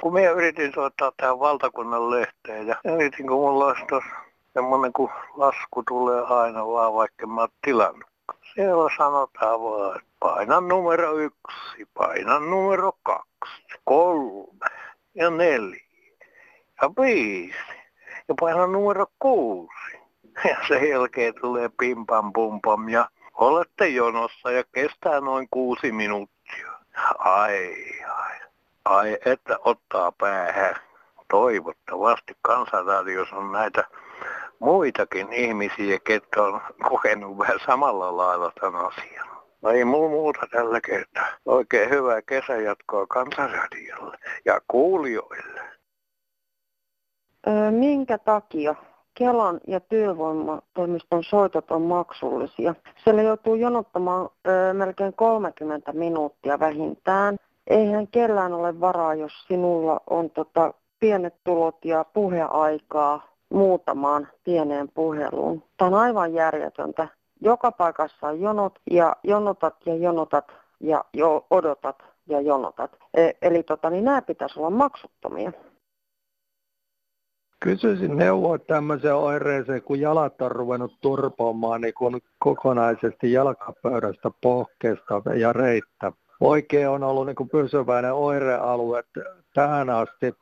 Kun 0.00 0.12
minä 0.12 0.30
yritin 0.30 0.72
soittaa 0.74 1.12
tähän 1.16 1.40
valtakunnan 1.40 2.10
lehteen 2.10 2.66
ja 2.66 2.76
yritin, 2.84 3.26
kun 3.26 3.40
mulla 3.40 3.66
olisi 3.66 3.86
tuossa 3.88 4.10
semmoinen, 4.54 4.92
kun 4.92 5.10
lasku 5.36 5.82
tulee 5.88 6.22
aina 6.22 6.66
vaan, 6.66 6.94
vaikka 6.94 7.26
mä 7.26 7.40
oon 7.40 7.48
tilannut. 7.64 8.10
Siellä 8.54 8.90
sanotaan 8.96 9.60
vaan, 9.62 10.00
paina 10.20 10.60
numero 10.60 11.12
yksi, 11.12 11.88
paina 11.94 12.38
numero 12.38 12.92
kaksi, 13.02 13.78
kolme 13.84 14.66
ja 15.16 15.30
neljä 15.30 15.84
ja 16.82 16.90
viisi 17.02 17.58
ja 18.28 18.34
paina 18.40 18.66
numero 18.66 19.06
kuusi. 19.18 19.98
Ja 20.44 20.56
sen 20.68 20.88
jälkeen 20.88 21.34
tulee 21.40 21.70
pimpam 21.78 22.32
pumpam 22.32 22.88
ja 22.88 23.08
olette 23.34 23.88
jonossa 23.88 24.50
ja 24.50 24.64
kestää 24.72 25.20
noin 25.20 25.48
kuusi 25.50 25.92
minuuttia. 25.92 26.72
Ai, 27.18 27.74
ai, 28.06 28.34
ai, 28.84 29.18
että 29.24 29.58
ottaa 29.64 30.12
päähän. 30.12 30.76
Toivottavasti 31.30 32.36
kansanradiossa 32.42 33.36
on 33.36 33.52
näitä 33.52 33.84
muitakin 34.58 35.32
ihmisiä, 35.32 35.98
ketkä 36.04 36.42
on 36.42 36.60
kokenut 36.88 37.38
vähän 37.38 37.58
samalla 37.66 38.16
lailla 38.16 38.52
tämän 38.60 38.86
asian. 38.86 39.35
No 39.62 39.70
ei 39.70 39.84
mulla 39.84 40.10
muuta 40.10 40.46
tällä 40.50 40.80
kertaa. 40.80 41.26
Oikein 41.46 41.90
hyvää 41.90 42.22
kesäjatkoa 42.22 43.06
kansanradiolle 43.06 44.16
ja 44.44 44.60
kuulijoille. 44.68 45.60
Öö, 47.48 47.70
minkä 47.70 48.18
takia 48.18 48.74
Kelan 49.14 49.60
ja 49.66 49.80
työvoimatoimiston 49.80 51.24
soitot 51.24 51.70
on 51.70 51.82
maksullisia? 51.82 52.74
Siellä 53.04 53.22
joutuu 53.22 53.54
jonottamaan 53.54 54.28
öö, 54.48 54.72
melkein 54.72 55.12
30 55.12 55.92
minuuttia 55.92 56.58
vähintään. 56.58 57.36
Eihän 57.66 58.08
kellään 58.08 58.52
ole 58.52 58.80
varaa, 58.80 59.14
jos 59.14 59.32
sinulla 59.48 60.00
on 60.10 60.30
tota, 60.30 60.74
pienet 61.00 61.34
tulot 61.44 61.84
ja 61.84 62.04
puheaikaa 62.04 63.28
muutamaan 63.48 64.28
pieneen 64.44 64.88
puheluun. 64.94 65.62
Tämä 65.76 65.88
on 65.88 65.94
aivan 65.94 66.34
järjetöntä. 66.34 67.08
Joka 67.40 67.72
paikassa 67.72 68.26
on 68.26 68.40
jonot 68.40 68.78
ja 68.90 69.16
jonotat 69.24 69.74
ja 69.86 69.94
jonotat 69.94 70.52
ja 70.80 71.04
jo 71.12 71.46
odotat 71.50 72.02
ja 72.28 72.40
jonotat. 72.40 72.90
E- 73.14 73.30
eli 73.42 73.62
tota, 73.62 73.90
niin 73.90 74.04
nämä 74.04 74.22
pitäisi 74.22 74.58
olla 74.58 74.70
maksuttomia. 74.70 75.52
Kysyisin 77.60 78.16
neuvoa 78.16 78.58
tämmöiseen 78.58 79.14
oireeseen, 79.14 79.82
kun 79.82 80.00
jalat 80.00 80.42
on 80.42 80.50
ruvennut 80.50 81.00
turpoamaan 81.00 81.80
niin 81.80 81.94
kun 81.94 82.20
kokonaisesti 82.38 83.32
jalkapöydästä, 83.32 84.30
pohkeesta 84.42 85.22
ja 85.34 85.52
reittä. 85.52 86.12
Oikein 86.40 86.88
on 86.88 87.02
ollut 87.02 87.26
niin 87.26 87.36
kuin 87.36 87.48
pysyväinen 87.48 88.14
oirealue 88.14 89.04
tähän 89.54 89.90
asti. 89.90 90.34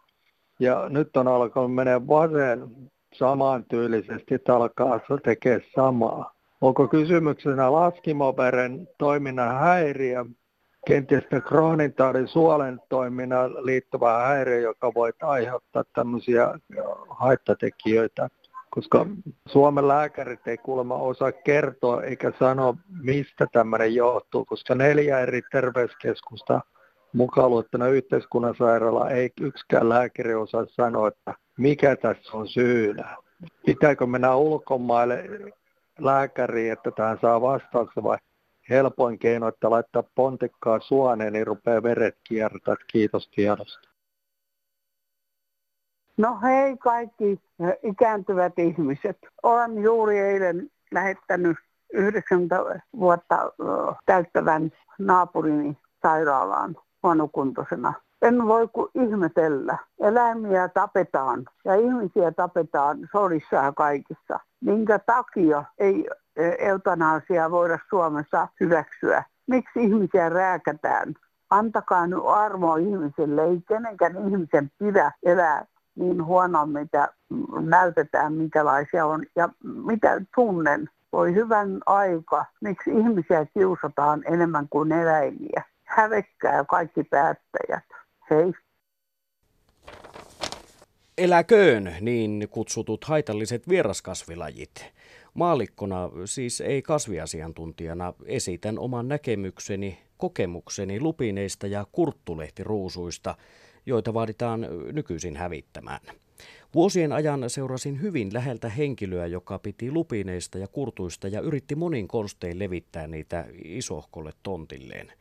Ja 0.60 0.88
nyt 0.88 1.16
on 1.16 1.28
alkanut 1.28 1.74
mennä 1.74 2.06
vasen 2.08 2.68
samantyylisesti, 3.14 4.34
että 4.34 4.56
alkaa 4.56 5.00
tekee 5.24 5.60
samaa. 5.74 6.33
Onko 6.60 6.88
kysymyksenä 6.88 7.72
laskimoveren 7.72 8.88
toiminnan 8.98 9.58
häiriö, 9.58 10.24
kenties 10.86 11.24
kroonitaudin 11.48 12.28
suolen 12.28 12.80
toiminnan 12.88 13.64
liittyvä 13.64 14.18
häiriö, 14.18 14.60
joka 14.60 14.94
voi 14.94 15.12
aiheuttaa 15.22 15.84
tämmöisiä 15.94 16.58
haittatekijöitä, 17.08 18.28
koska 18.70 19.06
Suomen 19.48 19.88
lääkärit 19.88 20.46
ei 20.46 20.58
kuulemma 20.58 20.96
osaa 20.96 21.32
kertoa 21.32 22.02
eikä 22.02 22.32
sanoa, 22.38 22.74
mistä 23.02 23.46
tämmöinen 23.52 23.94
johtuu, 23.94 24.44
koska 24.44 24.74
neljä 24.74 25.20
eri 25.20 25.42
terveyskeskusta 25.52 26.60
mukaan 27.12 27.50
luettuna 27.50 27.88
yhteiskunnan 27.88 28.54
sairaala 28.58 29.10
ei 29.10 29.30
yksikään 29.40 29.88
lääkäri 29.88 30.34
osaa 30.34 30.66
sanoa, 30.68 31.08
että 31.08 31.34
mikä 31.58 31.96
tässä 31.96 32.36
on 32.36 32.48
syynä. 32.48 33.16
Pitääkö 33.66 34.06
mennä 34.06 34.34
ulkomaille 34.34 35.24
lääkäriin, 35.98 36.72
että 36.72 36.90
tähän 36.90 37.18
saa 37.20 37.40
vastauksen 37.40 38.02
vai 38.02 38.18
helpoin 38.70 39.18
keino, 39.18 39.48
että 39.48 39.70
laittaa 39.70 40.02
pontikkaa 40.14 40.80
suoneen, 40.80 41.32
niin 41.32 41.46
rupeaa 41.46 41.82
veret 41.82 42.16
kiertää. 42.24 42.74
Kiitos 42.86 43.28
tiedosta. 43.28 43.88
No 46.16 46.38
hei 46.42 46.76
kaikki 46.76 47.40
ikääntyvät 47.82 48.58
ihmiset. 48.58 49.18
Olen 49.42 49.82
juuri 49.82 50.18
eilen 50.18 50.70
lähettänyt 50.92 51.56
90 51.92 52.80
vuotta 52.98 53.52
täyttävän 54.06 54.72
naapurini 54.98 55.78
sairaalaan 56.02 56.76
huonokuntoisena 57.02 57.92
en 58.24 58.46
voi 58.46 58.68
kuin 58.68 58.90
ihmetellä. 58.94 59.78
Eläimiä 60.00 60.68
tapetaan 60.68 61.44
ja 61.64 61.74
ihmisiä 61.74 62.32
tapetaan 62.32 62.98
sodissa 63.12 63.56
ja 63.56 63.72
kaikissa. 63.72 64.40
Minkä 64.64 64.98
takia 64.98 65.64
ei 65.78 66.08
e, 66.36 66.48
eutanasia 66.58 67.50
voida 67.50 67.78
Suomessa 67.90 68.48
hyväksyä? 68.60 69.24
Miksi 69.46 69.84
ihmisiä 69.84 70.28
rääkätään? 70.28 71.14
Antakaa 71.50 72.06
nyt 72.06 72.18
armo 72.26 72.76
ihmiselle. 72.76 73.44
Ei 73.44 73.60
kenenkään 73.68 74.28
ihmisen 74.28 74.70
pidä 74.78 75.12
elää 75.22 75.66
niin 75.94 76.24
huono, 76.24 76.66
mitä 76.66 77.08
näytetään, 77.60 78.32
minkälaisia 78.32 79.06
on 79.06 79.22
ja 79.36 79.48
mitä 79.62 80.20
tunnen. 80.34 80.88
Voi 81.12 81.34
hyvän 81.34 81.80
aika. 81.86 82.44
Miksi 82.60 82.90
ihmisiä 82.90 83.46
kiusataan 83.54 84.22
enemmän 84.26 84.68
kuin 84.68 84.92
eläimiä? 84.92 85.62
Hävekkää 85.84 86.64
kaikki 86.64 87.04
päättäjät. 87.04 87.84
Hei. 88.30 88.52
Eläköön 91.18 91.94
niin 92.00 92.48
kutsutut 92.50 93.04
haitalliset 93.04 93.68
vieraskasvilajit. 93.68 94.84
Maalikkona, 95.34 96.10
siis 96.24 96.60
ei 96.60 96.82
kasviasiantuntijana, 96.82 98.14
esitän 98.26 98.78
oman 98.78 99.08
näkemykseni, 99.08 99.98
kokemukseni 100.16 101.00
lupineista 101.00 101.66
ja 101.66 101.86
kurttulehtiruusuista, 101.92 103.34
joita 103.86 104.14
vaaditaan 104.14 104.66
nykyisin 104.92 105.36
hävittämään. 105.36 106.00
Vuosien 106.74 107.12
ajan 107.12 107.50
seurasin 107.50 108.02
hyvin 108.02 108.32
läheltä 108.32 108.68
henkilöä, 108.68 109.26
joka 109.26 109.58
piti 109.58 109.90
lupineista 109.90 110.58
ja 110.58 110.68
kurtuista 110.68 111.28
ja 111.28 111.40
yritti 111.40 111.74
monin 111.74 112.08
konstein 112.08 112.58
levittää 112.58 113.06
niitä 113.06 113.44
isohkolle 113.64 114.32
tontilleen. 114.42 115.12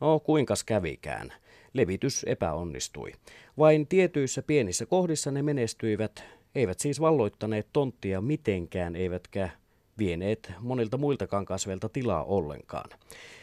No, 0.00 0.20
kuinkas 0.20 0.64
kävikään? 0.64 1.32
Levitys 1.76 2.24
epäonnistui. 2.24 3.12
Vain 3.58 3.86
tietyissä 3.86 4.42
pienissä 4.42 4.86
kohdissa 4.86 5.30
ne 5.30 5.42
menestyivät, 5.42 6.24
eivät 6.54 6.80
siis 6.80 7.00
valloittaneet 7.00 7.68
tonttia 7.72 8.20
mitenkään, 8.20 8.96
eivätkä 8.96 9.50
vieneet 9.98 10.52
monilta 10.60 10.98
muiltakaan 10.98 11.44
kasveilta 11.44 11.88
tilaa 11.88 12.24
ollenkaan. 12.24 12.90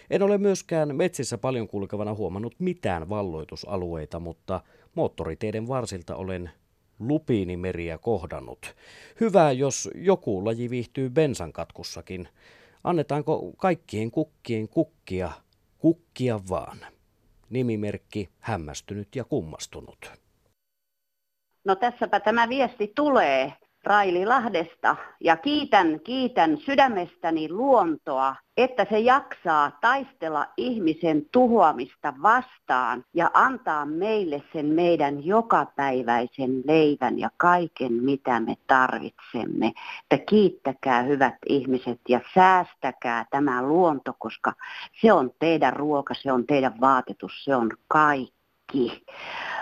En 0.10 0.22
ole 0.22 0.38
myöskään 0.38 0.96
metsissä 0.96 1.38
paljon 1.38 1.68
kulkevana 1.68 2.14
huomannut 2.14 2.56
mitään 2.60 3.10
valloitusalueita, 3.10 4.20
mutta 4.20 4.62
Moottoriteiden 4.96 5.68
varsilta 5.68 6.16
olen 6.16 6.50
lupiinimeriä 7.00 7.98
kohdannut. 7.98 8.76
Hyvä, 9.20 9.52
jos 9.52 9.90
joku 9.96 10.46
laji 10.46 10.70
viihtyy 10.70 11.10
bensankatkussakin. 11.10 12.28
Annetaanko 12.84 13.54
kaikkien 13.58 14.12
kukkien 14.12 14.70
kukkia, 14.70 15.32
kukkia 15.78 16.40
vaan? 16.50 16.78
Nimimerkki 17.50 18.30
hämmästynyt 18.40 19.16
ja 19.16 19.24
kummastunut. 19.24 20.12
No 21.66 21.76
tässäpä 21.76 22.20
tämä 22.20 22.50
viesti 22.50 22.92
tulee. 22.96 23.54
Raililahdesta 23.84 24.96
ja 25.20 25.38
kiitän, 25.38 26.00
kiitän 26.04 26.58
sydämestäni 26.58 27.52
luontoa, 27.52 28.36
että 28.58 28.86
se 28.90 29.00
jaksaa 29.00 29.72
taistella 29.82 30.46
ihmisen 30.58 31.26
tuhoamista 31.32 32.14
vastaan 32.22 33.04
ja 33.14 33.32
antaa 33.34 33.86
meille 33.86 34.44
sen 34.54 34.66
meidän 34.66 35.26
jokapäiväisen 35.26 36.62
leivän 36.68 37.20
ja 37.20 37.30
kaiken, 37.38 37.94
mitä 37.94 38.40
me 38.40 38.56
tarvitsemme. 38.68 39.72
Että 40.12 40.26
kiittäkää 40.26 41.02
hyvät 41.02 41.36
ihmiset 41.50 42.00
ja 42.10 42.20
säästäkää 42.34 43.26
tämä 43.32 43.64
luonto, 43.64 44.14
koska 44.20 44.54
se 45.02 45.14
on 45.14 45.32
teidän 45.40 45.74
ruoka, 45.74 46.14
se 46.14 46.32
on 46.32 46.48
teidän 46.48 46.82
vaatetus, 46.82 47.44
se 47.44 47.56
on 47.56 47.70
kaikki. 47.88 49.04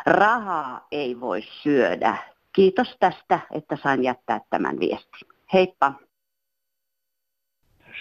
Rahaa 0.06 0.88
ei 0.92 1.20
voi 1.20 1.42
syödä, 1.64 2.18
Kiitos 2.56 2.96
tästä, 3.00 3.40
että 3.52 3.78
sain 3.84 4.04
jättää 4.04 4.42
tämän 4.50 4.80
viestin. 4.80 5.28
Heippa! 5.54 5.94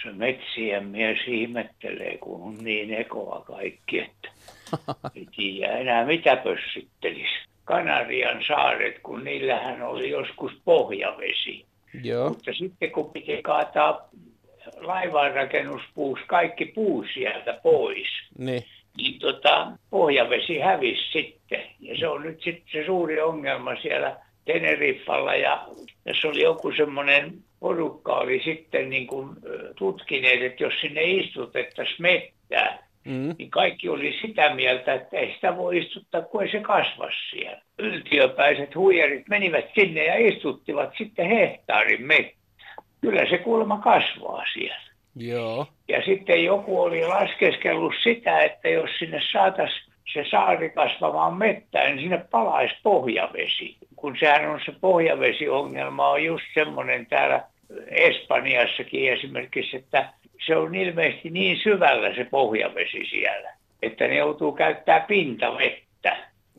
Se 0.03 0.11
metsien 0.11 0.87
mies 0.87 1.19
ihmettelee, 1.27 2.17
kun 2.17 2.41
on 2.41 2.57
niin 2.57 2.93
ekoa 2.93 3.43
kaikki, 3.47 3.99
että 3.99 4.29
ei 5.15 5.27
tiedä 5.35 5.77
enää 5.77 6.05
mitä 6.05 6.35
pössittelisi. 6.35 7.51
Kanarian 7.63 8.43
saaret, 8.47 8.99
kun 8.99 9.23
niillähän 9.23 9.81
oli 9.81 10.09
joskus 10.09 10.51
pohjavesi. 10.65 11.65
Joo. 12.03 12.29
Mutta 12.29 12.53
sitten 12.53 12.91
kun 12.91 13.11
piti 13.11 13.41
kaataa 13.41 14.09
laivanrakennuspuus 14.75 16.19
kaikki 16.27 16.65
puu 16.65 17.05
sieltä 17.13 17.59
pois, 17.63 18.07
niin, 18.37 18.63
niin 18.97 19.19
tota, 19.19 19.71
pohjavesi 19.89 20.59
hävisi 20.59 21.11
sitten. 21.11 21.63
Ja 21.79 21.97
se 21.97 22.07
on 22.07 22.23
nyt 22.23 22.41
sitten 22.43 22.71
se 22.71 22.85
suuri 22.85 23.21
ongelma 23.21 23.75
siellä 23.81 24.17
Teneriffalla 24.53 25.35
ja 25.35 25.67
tässä 26.03 26.27
oli 26.27 26.41
joku 26.41 26.71
semmoinen 26.71 27.33
porukka 27.59 28.13
oli 28.13 28.41
sitten 28.45 28.89
niin 28.89 29.07
kuin 29.07 29.29
tutkineet, 29.75 30.41
että 30.41 30.63
jos 30.63 30.73
sinne 30.81 31.03
istutettaisiin 31.03 32.01
mettää, 32.01 32.87
mm. 33.05 33.35
niin 33.37 33.49
kaikki 33.49 33.89
oli 33.89 34.17
sitä 34.21 34.55
mieltä, 34.55 34.93
että 34.93 35.17
ei 35.17 35.33
sitä 35.33 35.57
voi 35.57 35.77
istuttaa, 35.77 36.21
kun 36.21 36.43
ei 36.43 36.51
se 36.51 36.59
kasva 36.59 37.09
siellä. 37.29 37.61
Yltiöpäiset 37.79 38.75
huijarit 38.75 39.27
menivät 39.29 39.65
sinne 39.75 40.05
ja 40.05 40.27
istuttivat 40.27 40.89
sitten 40.97 41.29
hehtaarin 41.29 42.05
mettä. 42.05 42.41
Kyllä 43.01 43.29
se 43.29 43.37
kuulemma 43.37 43.77
kasvaa 43.77 44.43
siellä. 44.53 44.91
Joo. 45.15 45.67
Ja 45.87 46.01
sitten 46.05 46.43
joku 46.43 46.81
oli 46.81 47.07
laskeskellut 47.07 47.93
sitä, 48.03 48.41
että 48.41 48.69
jos 48.69 48.89
sinne 48.99 49.19
saataisiin 49.31 49.90
se 50.13 50.25
saari 50.31 50.69
kasvamaan 50.69 51.33
mettään, 51.33 51.85
niin 51.85 51.99
sinne 51.99 52.25
palaisi 52.31 52.75
pohjavesi. 52.83 53.77
Kun 53.95 54.17
sehän 54.19 54.49
on 54.49 54.59
se 54.65 54.71
pohjavesiongelma 54.81 56.09
on 56.09 56.23
just 56.23 56.45
semmoinen 56.53 57.05
täällä 57.05 57.43
Espanjassakin 57.87 59.13
esimerkiksi, 59.13 59.77
että 59.77 60.13
se 60.45 60.55
on 60.55 60.75
ilmeisesti 60.75 61.29
niin 61.29 61.57
syvällä 61.63 62.15
se 62.15 62.23
pohjavesi 62.23 63.05
siellä, 63.09 63.53
että 63.81 64.07
ne 64.07 64.17
joutuu 64.17 64.51
käyttää 64.51 64.99
pintavettä. 64.99 66.17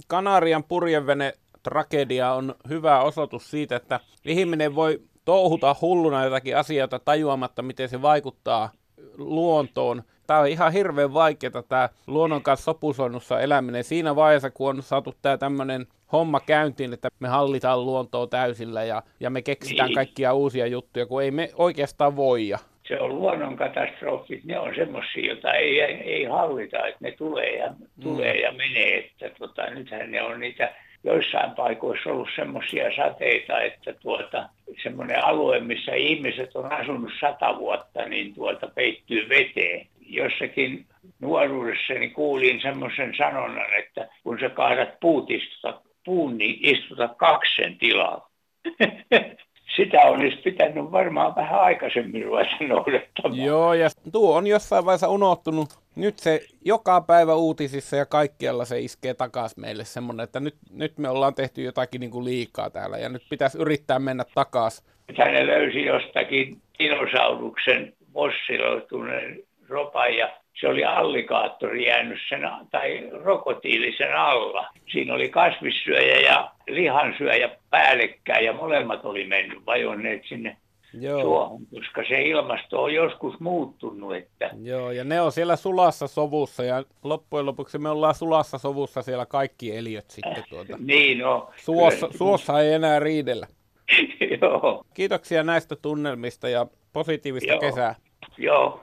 Kanarian 0.09 0.65
purjevene 0.65 1.33
tragedia 1.62 2.33
on 2.33 2.55
hyvä 2.69 3.01
osoitus 3.01 3.51
siitä, 3.51 3.77
että 3.77 4.01
ihminen 4.25 4.75
voi 4.75 5.01
touhuta 5.25 5.77
hulluna 5.81 6.25
jotakin 6.25 6.57
asioita 6.57 6.99
tajuamatta, 6.99 7.62
miten 7.62 7.88
se 7.88 8.03
vaikuttaa 8.03 8.71
luontoon 9.19 10.03
tämä 10.27 10.41
on 10.41 10.49
ihan 10.49 10.73
hirveän 10.73 11.15
vaikeaa 11.15 11.62
tämä 11.69 11.88
luonnon 12.07 12.43
kanssa 12.43 12.65
sopusoinnussa 12.65 13.41
eläminen 13.41 13.85
siinä 13.85 14.17
vaiheessa, 14.17 14.51
kun 14.51 14.69
on 14.69 14.83
saatu 14.83 15.15
tämä 15.23 15.37
tämmöinen 15.37 15.87
homma 16.12 16.41
käyntiin, 16.41 16.93
että 16.93 17.09
me 17.21 17.29
hallitaan 17.29 17.87
luontoa 17.87 18.27
täysillä 18.27 18.85
ja, 18.85 19.03
ja 19.21 19.31
me 19.31 19.43
keksitään 19.43 19.88
niin. 19.88 19.95
kaikkia 19.95 20.33
uusia 20.33 20.67
juttuja, 20.67 21.07
kun 21.07 21.23
ei 21.23 21.31
me 21.31 21.51
oikeastaan 21.55 22.17
voida. 22.17 22.59
Se 22.88 23.01
on 23.01 23.19
luonnonkatastrofit, 23.19 24.45
ne 24.45 24.59
on 24.59 24.75
semmoisia, 24.75 25.27
joita 25.27 25.53
ei, 25.53 25.81
ei 25.81 26.25
hallita, 26.25 26.87
että 26.87 26.99
ne 27.01 27.11
tulee 27.11 27.57
ja, 27.57 27.75
tulee 28.03 28.35
mm. 28.35 28.41
ja 28.41 28.53
menee. 28.53 28.99
Että 28.99 29.38
tota, 29.38 29.71
nythän 29.71 30.11
ne 30.11 30.23
on 30.23 30.41
niitä 30.41 30.75
joissain 31.05 31.51
paikoissa 31.51 32.11
ollut 32.11 32.29
semmoisia 32.37 32.97
sateita, 32.97 33.61
että 33.61 33.93
tuota, 33.93 34.49
semmoinen 34.83 35.25
alue, 35.25 35.61
missä 35.61 35.95
ihmiset 35.95 36.57
on 36.57 36.73
asunut 36.73 37.12
sata 37.21 37.59
vuotta, 37.59 38.09
niin 38.09 38.35
tuota 38.35 38.67
peittyy 38.75 39.29
veteen 39.29 39.87
jossakin 40.01 40.87
nuoruudessani 41.21 42.11
kuulin 42.11 42.61
semmoisen 42.61 43.15
sanonnan, 43.17 43.75
että 43.79 44.09
kun 44.23 44.41
sä 44.41 44.49
kaadat 44.49 45.01
puut 45.01 45.31
istuta, 45.31 45.81
puun, 46.05 46.38
niin 46.38 46.59
istuta 46.61 47.09
kaksen 47.09 47.79
tilalla. 47.79 48.29
Sitä 49.77 50.01
olisi 50.01 50.37
pitänyt 50.37 50.93
varmaan 50.93 51.37
vähän 51.37 51.61
aikaisemmin 51.61 52.25
ruveta 52.25 52.57
noudattamaan. 52.69 53.45
Joo, 53.45 53.75
ja 53.75 53.89
tuo 54.13 54.37
on 54.37 54.47
jossain 54.47 54.85
vaiheessa 54.85 55.09
unohtunut. 55.09 55.69
Nyt 55.97 56.19
se 56.19 56.41
joka 56.65 57.01
päivä 57.01 57.35
uutisissa 57.35 57.97
ja 57.97 58.07
kaikkialla 58.07 58.65
se 58.65 58.81
iskee 58.81 59.15
takaisin 59.15 59.61
meille 59.61 59.85
semmoinen, 59.85 60.25
että 60.25 60.41
nyt, 60.41 60.55
nyt 60.71 60.99
me 60.99 61.09
ollaan 61.09 61.35
tehty 61.35 61.63
jotakin 61.63 62.01
niin 62.01 62.11
kuin 62.11 62.25
liikaa 62.25 62.71
täällä 62.71 62.99
ja 62.99 63.09
nyt 63.09 63.23
pitäisi 63.31 63.59
yrittää 63.59 63.99
mennä 63.99 64.25
takaisin. 64.35 64.85
Hän 65.19 65.47
löysi 65.47 65.85
jostakin 65.85 66.61
dinosauruksen 66.79 67.93
fossiloituneen 68.13 69.43
ropa 69.69 70.07
ja 70.07 70.42
se 70.61 70.69
oli 70.69 70.85
allikaattori 70.85 71.87
jäänyt 71.87 72.19
sen, 72.29 72.41
tai 72.71 73.11
rokotiilisen 73.25 74.17
alla. 74.17 74.67
Siinä 74.93 75.15
oli 75.15 75.29
kasvissyöjä 75.29 76.21
ja 76.21 76.51
lihansyöjä 76.69 77.51
päällekkäin 77.71 78.45
ja 78.45 78.53
molemmat 78.53 79.05
oli 79.05 79.25
mennyt 79.25 79.67
vajonneet 79.67 80.23
sinne 80.29 80.57
Joo. 81.01 81.23
Tuohon, 81.23 81.61
koska 81.75 82.03
se 82.09 82.23
ilmasto 82.23 82.83
on 82.83 82.95
joskus 82.95 83.41
muuttunut. 83.41 84.15
Että... 84.17 84.51
Joo, 84.62 84.91
ja 84.91 85.05
ne 85.05 85.21
on 85.21 85.33
siellä 85.33 85.57
sulassa 85.57 86.07
sovussa, 86.07 86.65
ja 86.65 86.85
loppujen 87.03 87.47
lopuksi 87.47 87.79
me 87.79 87.88
ollaan 87.88 88.15
sulassa 88.15 88.59
sovussa 88.59 89.03
siellä 89.03 89.27
kaikki 89.27 89.77
eliöt 89.77 90.11
sitten. 90.11 90.45
Tuota. 90.51 90.77
niin, 90.85 91.19
no. 91.19 91.51
Suossa, 91.57 92.09
suossa 92.19 92.61
ei 92.61 92.73
enää 92.73 92.99
riidellä. 92.99 93.47
Joo. 94.43 94.85
Kiitoksia 94.95 95.43
näistä 95.43 95.77
tunnelmista 95.77 96.49
ja 96.49 96.67
positiivista 96.93 97.53
Joo. 97.53 97.61
kesää. 97.61 97.95
Joo. 98.38 98.81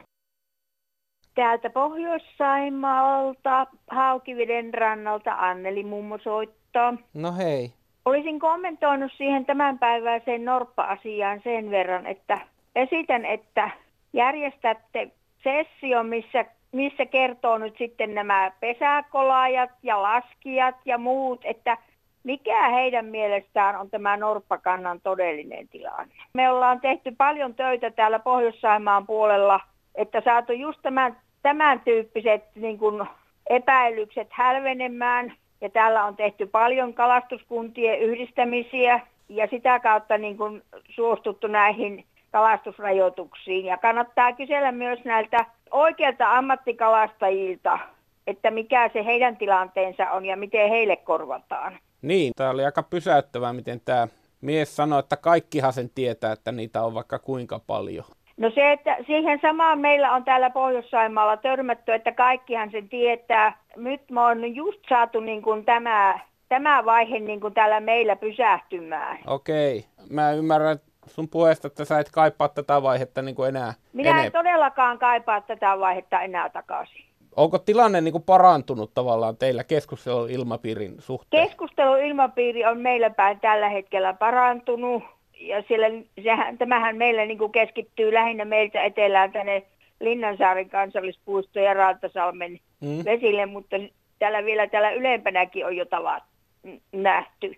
Täältä 1.39 1.69
Pohjois-Saimaalta, 1.69 3.67
Haukiveden 3.89 4.73
rannalta 4.73 5.35
Anneli 5.37 5.83
mummo 5.83 6.17
soittaa. 6.17 6.93
No 7.13 7.33
hei. 7.37 7.73
Olisin 8.05 8.39
kommentoinut 8.39 9.11
siihen 9.17 9.45
tämänpäiväiseen 9.45 10.45
Norppa-asiaan 10.45 11.41
sen 11.43 11.71
verran, 11.71 12.05
että 12.05 12.37
esitän, 12.75 13.25
että 13.25 13.69
järjestätte 14.13 15.11
session, 15.43 16.05
missä, 16.05 16.45
missä 16.71 17.05
kertoo 17.05 17.57
nyt 17.57 17.77
sitten 17.77 18.15
nämä 18.15 18.51
pesäkolaajat 18.59 19.71
ja 19.83 20.01
laskijat 20.01 20.75
ja 20.85 20.97
muut, 20.97 21.41
että 21.43 21.77
mikä 22.23 22.69
heidän 22.69 23.05
mielestään 23.05 23.75
on 23.75 23.89
tämä 23.89 24.17
Norppakannan 24.17 25.01
todellinen 25.01 25.67
tilanne. 25.67 26.13
Me 26.33 26.49
ollaan 26.49 26.81
tehty 26.81 27.11
paljon 27.17 27.55
töitä 27.55 27.91
täällä 27.91 28.19
Pohjois-Saimaan 28.19 29.05
puolella, 29.05 29.59
että 29.95 30.21
saatu 30.25 30.53
just 30.53 30.79
tämän 30.81 31.17
tämän 31.41 31.79
tyyppiset 31.79 32.43
niin 32.55 32.77
kuin 32.77 33.07
epäilykset 33.49 34.27
hälvenemään. 34.31 35.33
Ja 35.61 35.69
täällä 35.69 36.05
on 36.05 36.15
tehty 36.15 36.45
paljon 36.45 36.93
kalastuskuntien 36.93 37.99
yhdistämisiä 37.99 38.99
ja 39.29 39.47
sitä 39.47 39.79
kautta 39.79 40.17
niin 40.17 40.37
kuin 40.37 40.63
suostuttu 40.89 41.47
näihin 41.47 42.05
kalastusrajoituksiin. 42.31 43.65
Ja 43.65 43.77
kannattaa 43.77 44.33
kysellä 44.33 44.71
myös 44.71 44.99
näiltä 45.05 45.45
oikeilta 45.71 46.37
ammattikalastajilta, 46.37 47.79
että 48.27 48.51
mikä 48.51 48.89
se 48.93 49.05
heidän 49.05 49.37
tilanteensa 49.37 50.11
on 50.11 50.25
ja 50.25 50.37
miten 50.37 50.69
heille 50.69 50.95
korvataan. 50.95 51.79
Niin, 52.01 52.33
tämä 52.35 52.49
oli 52.49 52.65
aika 52.65 52.83
pysäyttävää, 52.83 53.53
miten 53.53 53.81
tämä 53.85 54.07
mies 54.41 54.75
sanoi, 54.75 54.99
että 54.99 55.17
kaikkihan 55.17 55.73
sen 55.73 55.89
tietää, 55.95 56.31
että 56.31 56.51
niitä 56.51 56.83
on 56.83 56.93
vaikka 56.93 57.19
kuinka 57.19 57.59
paljon. 57.67 58.05
No 58.39 58.51
se, 58.55 58.71
että 58.71 58.97
siihen 59.07 59.39
samaan 59.41 59.79
meillä 59.79 60.13
on 60.13 60.23
täällä 60.23 60.49
Pohjois-Saimaalla 60.49 61.37
törmätty, 61.37 61.93
että 61.93 62.11
kaikkihan 62.11 62.71
sen 62.71 62.89
tietää. 62.89 63.57
Nyt 63.75 64.01
me 64.11 64.21
on 64.21 64.55
just 64.55 64.79
saatu 64.89 65.19
niin 65.19 65.41
kuin 65.41 65.65
tämä, 65.65 66.19
tämä 66.49 66.85
vaihe 66.85 67.19
niin 67.19 67.41
kuin 67.41 67.53
täällä 67.53 67.79
meillä 67.79 68.15
pysähtymään. 68.15 69.17
Okei. 69.27 69.85
Mä 70.09 70.31
ymmärrän 70.31 70.77
sun 71.07 71.29
puheesta, 71.29 71.67
että 71.67 71.85
sä 71.85 71.99
et 71.99 72.09
kaipaa 72.11 72.49
tätä 72.49 72.83
vaihetta 72.83 73.21
niin 73.21 73.35
kuin 73.35 73.49
enää 73.49 73.73
Minä 73.93 74.09
enemmän. 74.09 74.25
en 74.25 74.31
todellakaan 74.31 74.99
kaipaa 74.99 75.41
tätä 75.41 75.79
vaihetta 75.79 76.21
enää 76.21 76.49
takaisin. 76.49 77.05
Onko 77.35 77.57
tilanne 77.59 78.01
niin 78.01 78.11
kuin 78.11 78.23
parantunut 78.23 78.93
tavallaan 78.93 79.37
teillä 79.37 79.63
keskustelun 79.63 80.29
ilmapiirin 80.29 80.95
suhteen? 80.99 81.47
Keskustelun 81.47 81.99
ilmapiiri 81.99 82.65
on 82.65 82.77
meillä 82.77 83.09
päin 83.09 83.39
tällä 83.39 83.69
hetkellä 83.69 84.13
parantunut. 84.13 85.03
Ja 85.39 85.63
siellä, 85.67 85.87
sehän, 86.23 86.57
tämähän 86.57 86.97
meillä 86.97 87.25
niin 87.25 87.37
kuin 87.37 87.51
keskittyy 87.51 88.13
lähinnä 88.13 88.45
meiltä 88.45 88.83
etelään 88.83 89.31
tänne 89.31 89.63
Linnansaaren 89.99 90.69
kansallispuisto 90.69 91.59
ja 91.59 91.73
Rantasalmen 91.73 92.59
mm. 92.81 93.05
vesille, 93.05 93.45
mutta 93.45 93.75
täällä 94.19 94.45
vielä 94.45 94.67
täällä 94.67 94.91
ylempänäkin 94.91 95.65
on 95.65 95.77
jo 95.77 95.85
tavat 95.85 96.23
nähty. 96.91 97.55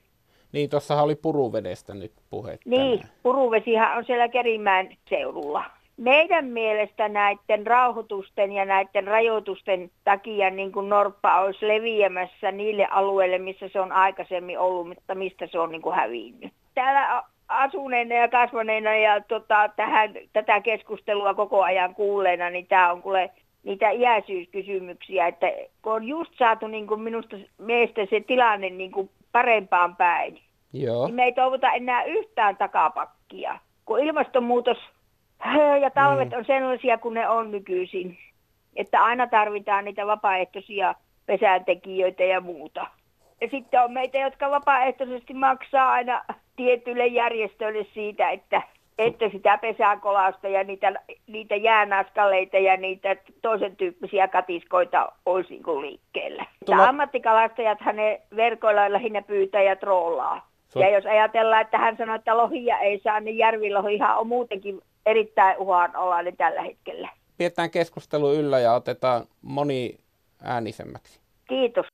Niin, 0.52 0.70
tuossahan 0.70 1.04
oli 1.04 1.15
Puruvedestä 1.15 1.94
nyt 1.94 2.12
puhe. 2.30 2.60
Niin, 2.65 3.02
Puruvesihan 3.24 3.98
on 3.98 4.06
siellä 4.06 4.28
Kerimään 4.28 4.89
seudulla. 5.10 5.63
Meidän 5.98 6.46
mielestä 6.46 7.10
näiden 7.10 7.67
rauhoitusten 7.67 8.52
ja 8.52 8.65
näiden 8.65 9.08
rajoitusten 9.08 9.91
takia 10.04 10.50
niin 10.50 10.72
kuin 10.72 10.89
Norppa 10.89 11.41
olisi 11.41 11.67
leviämässä 11.67 12.52
niille 12.52 12.86
alueille, 12.86 13.38
missä 13.38 13.70
se 13.70 13.80
on 13.80 13.91
aikaisemmin 13.91 14.60
ollut, 14.60 14.88
mutta 14.88 15.15
mistä 15.15 15.48
se 15.48 15.60
on 15.60 15.72
niin 15.72 15.82
kuin 15.82 15.96
hävinnyt. 15.96 16.54
Täällä 16.74 17.24
asuneena 17.52 18.16
ja 18.16 18.28
kasvaneena 18.28 18.96
ja 18.96 19.22
tota, 19.22 19.70
tähän, 19.76 20.14
tätä 20.34 20.62
keskustelua 20.62 21.34
koko 21.34 21.64
ajan 21.64 21.96
kuulleena, 21.96 22.50
niin 22.50 22.68
tämä 22.68 22.92
on 22.92 23.02
kuule 23.02 23.30
niitä 23.64 23.90
iäisyyskysymyksiä, 23.90 25.28
että 25.28 25.48
kun 25.82 25.94
on 25.94 26.08
just 26.08 26.32
saatu 26.38 26.68
niin 26.68 26.88
kuin 26.88 27.02
minusta 27.02 27.38
meistä 27.58 28.02
se 28.10 28.20
tilanne 28.20 28.70
niin 28.70 28.92
kuin 28.92 29.10
parempaan 29.32 29.96
päin, 29.96 30.40
Joo. 30.74 31.06
niin 31.06 31.16
me 31.16 31.24
ei 31.24 31.34
toivota 31.34 31.72
enää 31.72 32.04
yhtään 32.04 32.58
takapakkia, 32.58 33.60
kun 33.86 34.00
ilmastonmuutos 34.00 34.78
ja 35.82 35.90
talvet 35.90 36.30
mm. 36.30 36.38
on 36.38 36.46
sellaisia 36.46 36.98
kuin 36.98 37.14
ne 37.14 37.30
on 37.30 37.52
nykyisin, 37.52 38.18
että 38.76 39.04
aina 39.04 39.28
tarvitaan 39.28 39.86
niitä 39.86 40.08
vapaaehtoisia 40.08 40.96
pesäntekijöitä 41.26 42.24
ja 42.24 42.42
muuta. 42.42 42.88
Ja 43.42 43.48
sitten 43.52 43.84
on 43.84 43.94
meitä, 43.94 44.18
jotka 44.18 44.52
vapaaehtoisesti 44.52 45.34
maksaa 45.34 45.92
aina 45.92 46.24
tietyille 46.56 47.08
järjestöille 47.08 47.86
siitä, 47.94 48.30
että, 48.30 48.62
että 48.98 49.30
sitä 49.30 49.58
pesäkolausta 49.58 50.48
ja 50.48 50.64
niitä, 50.64 50.94
niitä 51.28 51.56
jäänaskaleita 51.56 52.58
ja 52.58 52.78
niitä 52.78 53.16
toisen 53.42 53.76
tyyppisiä 53.76 54.28
katiskoita 54.28 55.12
olisi 55.26 55.54
niin 55.54 55.82
liikkeellä. 55.82 56.46
Tulla... 56.66 56.88
Ammattikalastajat 56.88 57.80
ne 57.94 58.22
verkoilla 58.36 58.92
lähinnä 58.92 59.22
pyytää 59.22 59.62
ja 59.62 59.76
trollaa. 59.76 60.52
Ja 60.76 60.90
jos 60.90 61.06
ajatellaan, 61.06 61.62
että 61.62 61.78
hän 61.78 61.98
sanoi, 61.98 62.16
että 62.16 62.38
lohia 62.38 62.80
ei 62.80 63.00
saa, 63.00 63.20
niin 63.20 63.38
järvilohihan 63.38 64.18
on 64.18 64.28
muutenkin 64.28 64.82
erittäin 65.06 65.58
uhanalainen 65.58 66.38
tällä 66.38 66.62
hetkellä. 66.62 67.10
Pidetään 67.38 67.72
keskustelu 67.72 68.34
yllä 68.34 68.60
ja 68.60 68.74
otetaan 68.74 69.26
moni 69.42 69.98
äänisemmäksi. 70.44 71.20
Kiitos. 71.50 71.86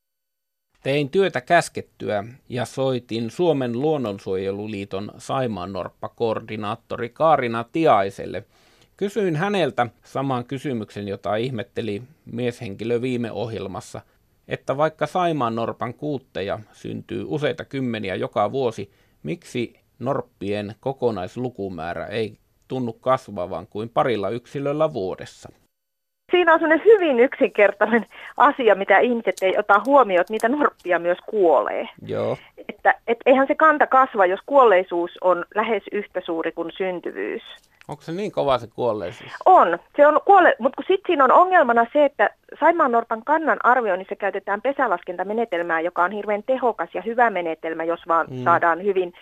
Tein 0.88 1.10
työtä 1.10 1.40
käskettyä 1.40 2.24
ja 2.48 2.64
soitin 2.64 3.30
Suomen 3.30 3.80
luonnonsuojeluliiton 3.80 5.12
Saimaannorppa-koordinaattori 5.18 7.08
Kaarina 7.08 7.64
Tiaiselle. 7.64 8.44
Kysyin 8.96 9.36
häneltä 9.36 9.86
saman 10.04 10.44
kysymyksen, 10.44 11.08
jota 11.08 11.36
ihmetteli 11.36 12.02
mieshenkilö 12.32 13.02
viime 13.02 13.32
ohjelmassa, 13.32 14.00
että 14.48 14.76
vaikka 14.76 15.06
Saimaannorpan 15.06 15.94
kuutteja 15.94 16.58
syntyy 16.72 17.24
useita 17.26 17.64
kymmeniä 17.64 18.14
joka 18.14 18.52
vuosi, 18.52 18.90
miksi 19.22 19.74
norppien 19.98 20.74
kokonaislukumäärä 20.80 22.06
ei 22.06 22.38
tunnu 22.68 22.92
kasvavan 22.92 23.66
kuin 23.66 23.88
parilla 23.88 24.28
yksilöllä 24.28 24.92
vuodessa? 24.92 25.48
Siinä 26.30 26.54
on 26.54 26.60
sellainen 26.60 26.84
hyvin 26.84 27.20
yksinkertainen 27.20 28.06
asia, 28.36 28.74
mitä 28.74 28.98
ihmiset 28.98 29.36
ei 29.42 29.58
ota 29.58 29.80
huomioon, 29.86 30.20
että 30.20 30.32
niitä 30.32 30.48
norppia 30.48 30.98
myös 30.98 31.18
kuolee. 31.26 31.88
Joo. 32.06 32.36
Että 32.68 32.94
et 33.06 33.18
eihän 33.26 33.46
se 33.46 33.54
kanta 33.54 33.86
kasva, 33.86 34.26
jos 34.26 34.40
kuolleisuus 34.46 35.10
on 35.20 35.44
lähes 35.54 35.82
yhtä 35.92 36.20
suuri 36.24 36.52
kuin 36.52 36.70
syntyvyys. 36.76 37.42
Onko 37.88 38.02
se 38.02 38.12
niin 38.12 38.32
kova 38.32 38.58
se 38.58 38.66
kuolleisuus? 38.66 39.32
On. 39.46 39.78
Se 39.96 40.06
on 40.06 40.20
kuolle, 40.24 40.56
mutta 40.58 40.82
sitten 40.86 41.06
siinä 41.06 41.24
on 41.24 41.32
ongelmana 41.32 41.86
se, 41.92 42.04
että 42.04 42.30
Saimaan 42.60 42.92
Norpan 42.92 43.24
kannan 43.24 43.58
arvioinnissa 43.64 44.16
käytetään 44.16 44.62
pesälaskentamenetelmää, 44.62 45.80
joka 45.80 46.04
on 46.04 46.12
hirveän 46.12 46.42
tehokas 46.42 46.88
ja 46.94 47.02
hyvä 47.02 47.30
menetelmä, 47.30 47.84
jos 47.84 48.00
vaan 48.08 48.26
mm. 48.30 48.44
saadaan 48.44 48.84
hyvin 48.84 49.12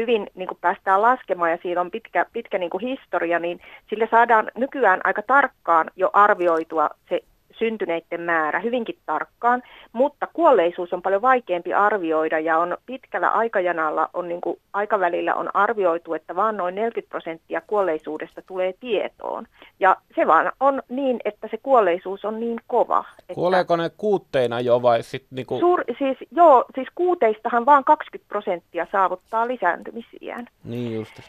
hyvin 0.00 0.26
niin 0.34 0.48
kuin 0.48 0.58
päästään 0.60 1.02
laskemaan 1.02 1.50
ja 1.50 1.58
siinä 1.62 1.80
on 1.80 1.90
pitkä, 1.90 2.26
pitkä 2.32 2.58
niin 2.58 2.70
kuin 2.70 2.86
historia, 2.86 3.38
niin 3.38 3.60
sille 3.90 4.08
saadaan 4.10 4.50
nykyään 4.58 5.00
aika 5.04 5.22
tarkkaan 5.22 5.90
jo 5.96 6.10
arvioitua 6.12 6.90
se 7.08 7.20
syntyneiden 7.60 8.20
määrä 8.20 8.60
hyvinkin 8.60 8.98
tarkkaan, 9.06 9.62
mutta 9.92 10.26
kuolleisuus 10.32 10.92
on 10.92 11.02
paljon 11.02 11.22
vaikeampi 11.22 11.74
arvioida 11.74 12.38
ja 12.38 12.58
on 12.58 12.76
pitkällä 12.86 13.28
aikajanalla 13.28 14.10
on 14.14 14.28
niin 14.28 14.40
kuin 14.40 14.56
aikavälillä 14.72 15.34
on 15.34 15.56
arvioitu, 15.56 16.14
että 16.14 16.36
vain 16.36 16.56
noin 16.56 16.74
40 16.74 17.10
prosenttia 17.10 17.60
kuolleisuudesta 17.66 18.42
tulee 18.42 18.74
tietoon. 18.80 19.46
Ja 19.80 19.96
se 20.14 20.26
vaan 20.26 20.52
on 20.60 20.82
niin, 20.88 21.20
että 21.24 21.48
se 21.50 21.58
kuolleisuus 21.62 22.24
on 22.24 22.40
niin 22.40 22.60
kova. 22.66 23.04
Että 23.18 23.34
Kuoleeko 23.34 23.76
ne 23.76 23.90
kuutteina 23.96 24.60
jo 24.60 24.82
vai 24.82 25.02
sitten 25.02 25.36
niinku... 25.36 25.58
Suur, 25.58 25.84
siis, 25.98 26.18
joo, 26.30 26.64
siis 26.74 26.88
kuuteistahan 26.94 27.66
vain 27.66 27.84
20 27.84 28.28
prosenttia 28.28 28.86
saavuttaa 28.92 29.48
lisääntymisiään. 29.48 30.46
Niin 30.64 30.94
just 30.94 31.20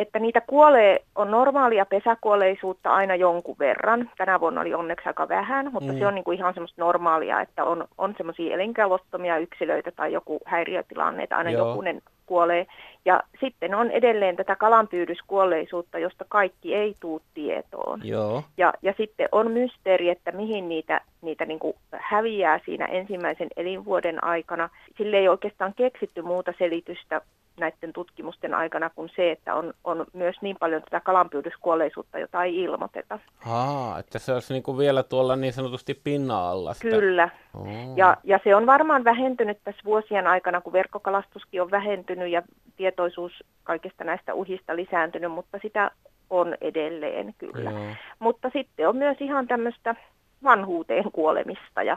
että 0.00 0.18
niitä 0.18 0.40
kuolee, 0.40 1.02
on 1.14 1.30
normaalia 1.30 1.86
pesäkuolleisuutta 1.86 2.90
aina 2.90 3.14
jonkun 3.14 3.56
verran. 3.58 4.10
Tänä 4.18 4.40
vuonna 4.40 4.60
oli 4.60 4.74
onneksi 4.74 5.08
aika 5.08 5.28
vähän, 5.28 5.72
mutta 5.72 5.92
mm. 5.92 5.98
se 5.98 6.06
on 6.06 6.14
niin 6.14 6.24
kuin 6.24 6.38
ihan 6.38 6.54
semmoista 6.54 6.82
normaalia, 6.82 7.40
että 7.40 7.64
on, 7.64 7.88
on 7.98 8.14
semmoisia 8.16 8.54
elinkelvottomia 8.54 9.38
yksilöitä 9.38 9.90
tai 9.90 10.12
joku 10.12 10.40
häiriötilanne, 10.44 11.22
että 11.22 11.36
aina 11.36 11.50
Joo. 11.50 11.68
jokunen 11.68 12.02
kuolee. 12.26 12.66
Ja 13.04 13.22
sitten 13.40 13.74
on 13.74 13.90
edelleen 13.90 14.36
tätä 14.36 14.56
kalanpyydyskuolleisuutta, 14.56 15.98
josta 15.98 16.24
kaikki 16.28 16.74
ei 16.74 16.94
tuu 17.00 17.22
tietoon. 17.34 18.00
Joo. 18.04 18.42
Ja, 18.56 18.72
ja 18.82 18.94
sitten 18.96 19.28
on 19.32 19.50
mysteeri, 19.50 20.08
että 20.08 20.32
mihin 20.32 20.68
niitä, 20.68 21.00
niitä 21.22 21.44
niin 21.46 21.58
kuin 21.58 21.74
häviää 21.92 22.60
siinä 22.64 22.86
ensimmäisen 22.86 23.48
elinvuoden 23.56 24.24
aikana. 24.24 24.68
Sille 24.98 25.16
ei 25.16 25.28
oikeastaan 25.28 25.74
keksitty 25.74 26.22
muuta 26.22 26.52
selitystä 26.58 27.20
näiden 27.60 27.92
tutkimusten 27.92 28.54
aikana 28.54 28.90
kuin 28.90 29.10
se, 29.16 29.30
että 29.30 29.54
on, 29.54 29.74
on 29.84 30.06
myös 30.12 30.36
niin 30.42 30.56
paljon 30.60 30.82
tätä 30.82 31.00
kalanpyydyskuolleisuutta, 31.00 32.18
jota 32.18 32.44
ei 32.44 32.62
ilmoiteta. 32.62 33.18
Aa, 33.46 33.98
että 33.98 34.18
se 34.18 34.32
olisi 34.32 34.52
niin 34.52 34.62
kuin 34.62 34.78
vielä 34.78 35.02
tuolla 35.02 35.36
niin 35.36 35.52
sanotusti 35.52 35.94
pinna-alla. 36.04 36.74
Sitä. 36.74 36.88
Kyllä. 36.88 37.28
Oh. 37.54 37.66
Ja, 37.96 38.16
ja 38.24 38.40
se 38.44 38.56
on 38.56 38.66
varmaan 38.66 39.04
vähentynyt 39.04 39.58
tässä 39.64 39.82
vuosien 39.84 40.26
aikana, 40.26 40.60
kun 40.60 40.72
verkkokalastuskin 40.72 41.62
on 41.62 41.70
vähentynyt 41.70 42.30
ja 42.30 42.42
tietoisuus 42.76 43.44
kaikista 43.64 44.04
näistä 44.04 44.34
uhista 44.34 44.76
lisääntynyt, 44.76 45.32
mutta 45.32 45.58
sitä 45.62 45.90
on 46.30 46.56
edelleen 46.60 47.34
kyllä. 47.38 47.70
Joo. 47.70 47.94
Mutta 48.18 48.50
sitten 48.52 48.88
on 48.88 48.96
myös 48.96 49.16
ihan 49.20 49.46
tämmöistä 49.46 49.94
vanhuuteen 50.42 51.12
kuolemista 51.12 51.82
ja 51.82 51.96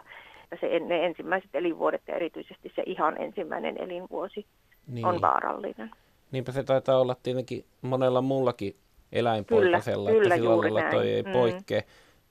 se 0.61 0.79
ne 0.79 1.05
ensimmäiset 1.05 1.49
elinvuodet 1.53 2.01
ja 2.07 2.15
erityisesti 2.15 2.71
se 2.75 2.83
ihan 2.85 3.21
ensimmäinen 3.21 3.77
elinvuosi 3.77 4.45
niin. 4.87 5.05
on 5.05 5.21
vaarallinen. 5.21 5.91
Niinpä 6.31 6.51
se 6.51 6.63
taitaa 6.63 6.99
olla 6.99 7.15
tietenkin 7.23 7.65
monella 7.81 8.21
muullakin 8.21 8.75
eläinpoikasella, 9.11 10.09
kyllä, 10.09 10.23
että 10.23 10.35
sillä 10.35 10.57
lailla 10.57 10.91
toi 10.91 11.11
ei 11.11 11.23
mm. 11.23 11.31
poikkea. 11.31 11.81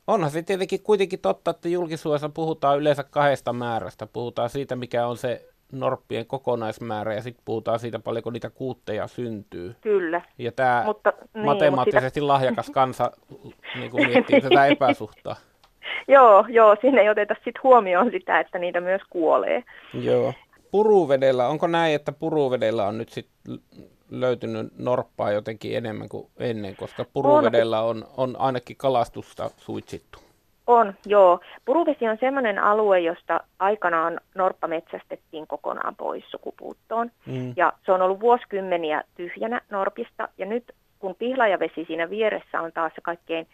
Onhan 0.06 0.30
se 0.30 0.42
tietenkin 0.42 0.82
kuitenkin 0.82 1.20
totta, 1.20 1.50
että 1.50 1.68
julkisuudessa 1.68 2.28
puhutaan 2.28 2.78
yleensä 2.78 3.04
kahdesta 3.04 3.52
määrästä. 3.52 4.06
Puhutaan 4.06 4.50
siitä, 4.50 4.76
mikä 4.76 5.06
on 5.06 5.16
se 5.16 5.48
norppien 5.72 6.26
kokonaismäärä 6.26 7.14
ja 7.14 7.22
sitten 7.22 7.42
puhutaan 7.44 7.78
siitä 7.78 7.98
paljonko 7.98 8.30
niitä 8.30 8.50
kuutteja 8.50 9.06
syntyy. 9.06 9.76
Kyllä. 9.80 10.22
Ja 10.38 10.52
tämä 10.52 10.82
mutta, 10.86 11.12
niin, 11.34 11.44
matemaattisesti 11.44 12.20
sitä... 12.20 12.26
lahjakas 12.26 12.70
kansa 12.70 13.10
niin 13.74 13.90
kuin 13.90 14.08
miettii 14.08 14.40
tätä 14.40 14.66
epäsuhtaa. 14.76 15.36
joo, 16.08 16.44
joo, 16.48 16.76
siinä 16.80 17.00
ei 17.00 17.08
oteta 17.08 17.34
sit 17.44 17.62
huomioon 17.62 18.10
sitä, 18.10 18.40
että 18.40 18.58
niitä 18.58 18.80
myös 18.80 19.02
kuolee. 19.10 19.64
Joo. 19.94 20.32
Puruvedellä, 20.72 21.48
onko 21.48 21.66
näin, 21.66 21.94
että 21.94 22.12
puruvedellä 22.12 22.86
on 22.86 22.98
nyt 22.98 23.08
sit 23.08 23.28
löytynyt 24.10 24.78
norppaa 24.78 25.32
jotenkin 25.32 25.76
enemmän 25.76 26.08
kuin 26.08 26.26
ennen, 26.38 26.76
koska 26.76 27.04
puruvedellä 27.12 27.82
on, 27.82 28.04
on 28.16 28.36
ainakin 28.38 28.76
kalastusta 28.76 29.50
suitsittu? 29.56 30.18
On, 30.66 30.94
joo. 31.06 31.40
Puruvesi 31.64 32.08
on 32.08 32.16
sellainen 32.20 32.58
alue, 32.58 33.00
josta 33.00 33.40
aikanaan 33.58 34.20
norppa 34.34 34.68
metsästettiin 34.68 35.46
kokonaan 35.46 35.96
pois 35.96 36.24
sukupuuttoon. 36.30 37.10
Mm. 37.26 37.52
Ja 37.56 37.72
se 37.86 37.92
on 37.92 38.02
ollut 38.02 38.20
vuosikymmeniä 38.20 39.02
tyhjänä 39.14 39.60
norpista. 39.70 40.28
Ja 40.38 40.46
nyt 40.46 40.72
kun 40.98 41.14
pihlajavesi 41.14 41.84
siinä 41.86 42.10
vieressä 42.10 42.60
on 42.60 42.72
taas 42.72 42.92
se 42.94 43.00
kaikkein 43.00 43.46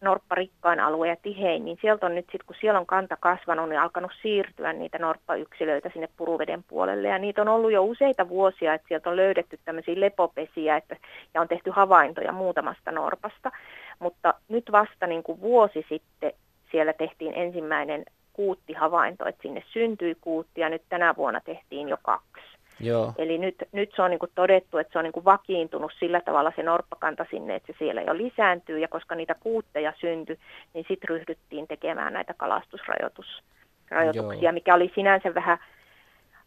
norpparikkain 0.00 0.80
alue 0.80 1.08
ja 1.08 1.16
tihein, 1.22 1.64
niin 1.64 1.78
sieltä 1.80 2.06
on 2.06 2.14
nyt 2.14 2.24
sitten, 2.24 2.46
kun 2.46 2.56
siellä 2.60 2.80
on 2.80 2.86
kanta 2.86 3.16
kasvanut, 3.20 3.68
niin 3.68 3.80
alkanut 3.80 4.12
siirtyä 4.22 4.72
niitä 4.72 4.98
norppayksilöitä 4.98 5.90
sinne 5.92 6.08
puruveden 6.16 6.64
puolelle. 6.68 7.08
Ja 7.08 7.18
niitä 7.18 7.42
on 7.42 7.48
ollut 7.48 7.72
jo 7.72 7.84
useita 7.84 8.28
vuosia, 8.28 8.74
että 8.74 8.88
sieltä 8.88 9.10
on 9.10 9.16
löydetty 9.16 9.58
tämmöisiä 9.64 10.00
lepopesiä 10.00 10.76
että, 10.76 10.96
ja 11.34 11.40
on 11.40 11.48
tehty 11.48 11.70
havaintoja 11.70 12.32
muutamasta 12.32 12.92
norpasta. 12.92 13.52
Mutta 13.98 14.34
nyt 14.48 14.72
vasta 14.72 15.06
niin 15.06 15.22
kuin 15.22 15.40
vuosi 15.40 15.86
sitten 15.88 16.32
siellä 16.70 16.92
tehtiin 16.92 17.32
ensimmäinen 17.36 18.04
kuuttihavainto, 18.32 19.28
että 19.28 19.42
sinne 19.42 19.62
syntyi 19.72 20.16
kuutti 20.20 20.60
ja 20.60 20.68
nyt 20.68 20.82
tänä 20.88 21.14
vuonna 21.16 21.40
tehtiin 21.40 21.88
jo 21.88 21.96
kaksi. 22.02 22.53
Joo. 22.80 23.12
Eli 23.18 23.38
nyt, 23.38 23.54
nyt 23.72 23.90
se 23.96 24.02
on 24.02 24.10
niin 24.10 24.18
kuin 24.18 24.32
todettu, 24.34 24.78
että 24.78 24.92
se 24.92 24.98
on 24.98 25.04
niin 25.04 25.12
kuin 25.12 25.24
vakiintunut 25.24 25.92
sillä 25.98 26.20
tavalla 26.20 26.52
se 26.56 26.62
norppakanta 26.62 27.26
sinne, 27.30 27.54
että 27.54 27.72
se 27.72 27.78
siellä 27.78 28.02
jo 28.02 28.16
lisääntyy 28.16 28.78
ja 28.78 28.88
koska 28.88 29.14
niitä 29.14 29.34
kuutteja 29.34 29.92
syntyi, 30.00 30.38
niin 30.74 30.84
sitten 30.88 31.08
ryhdyttiin 31.08 31.68
tekemään 31.68 32.12
näitä 32.12 32.34
kalastusrajoituksia, 32.34 34.52
mikä 34.52 34.74
oli 34.74 34.92
sinänsä 34.94 35.34
vähän 35.34 35.58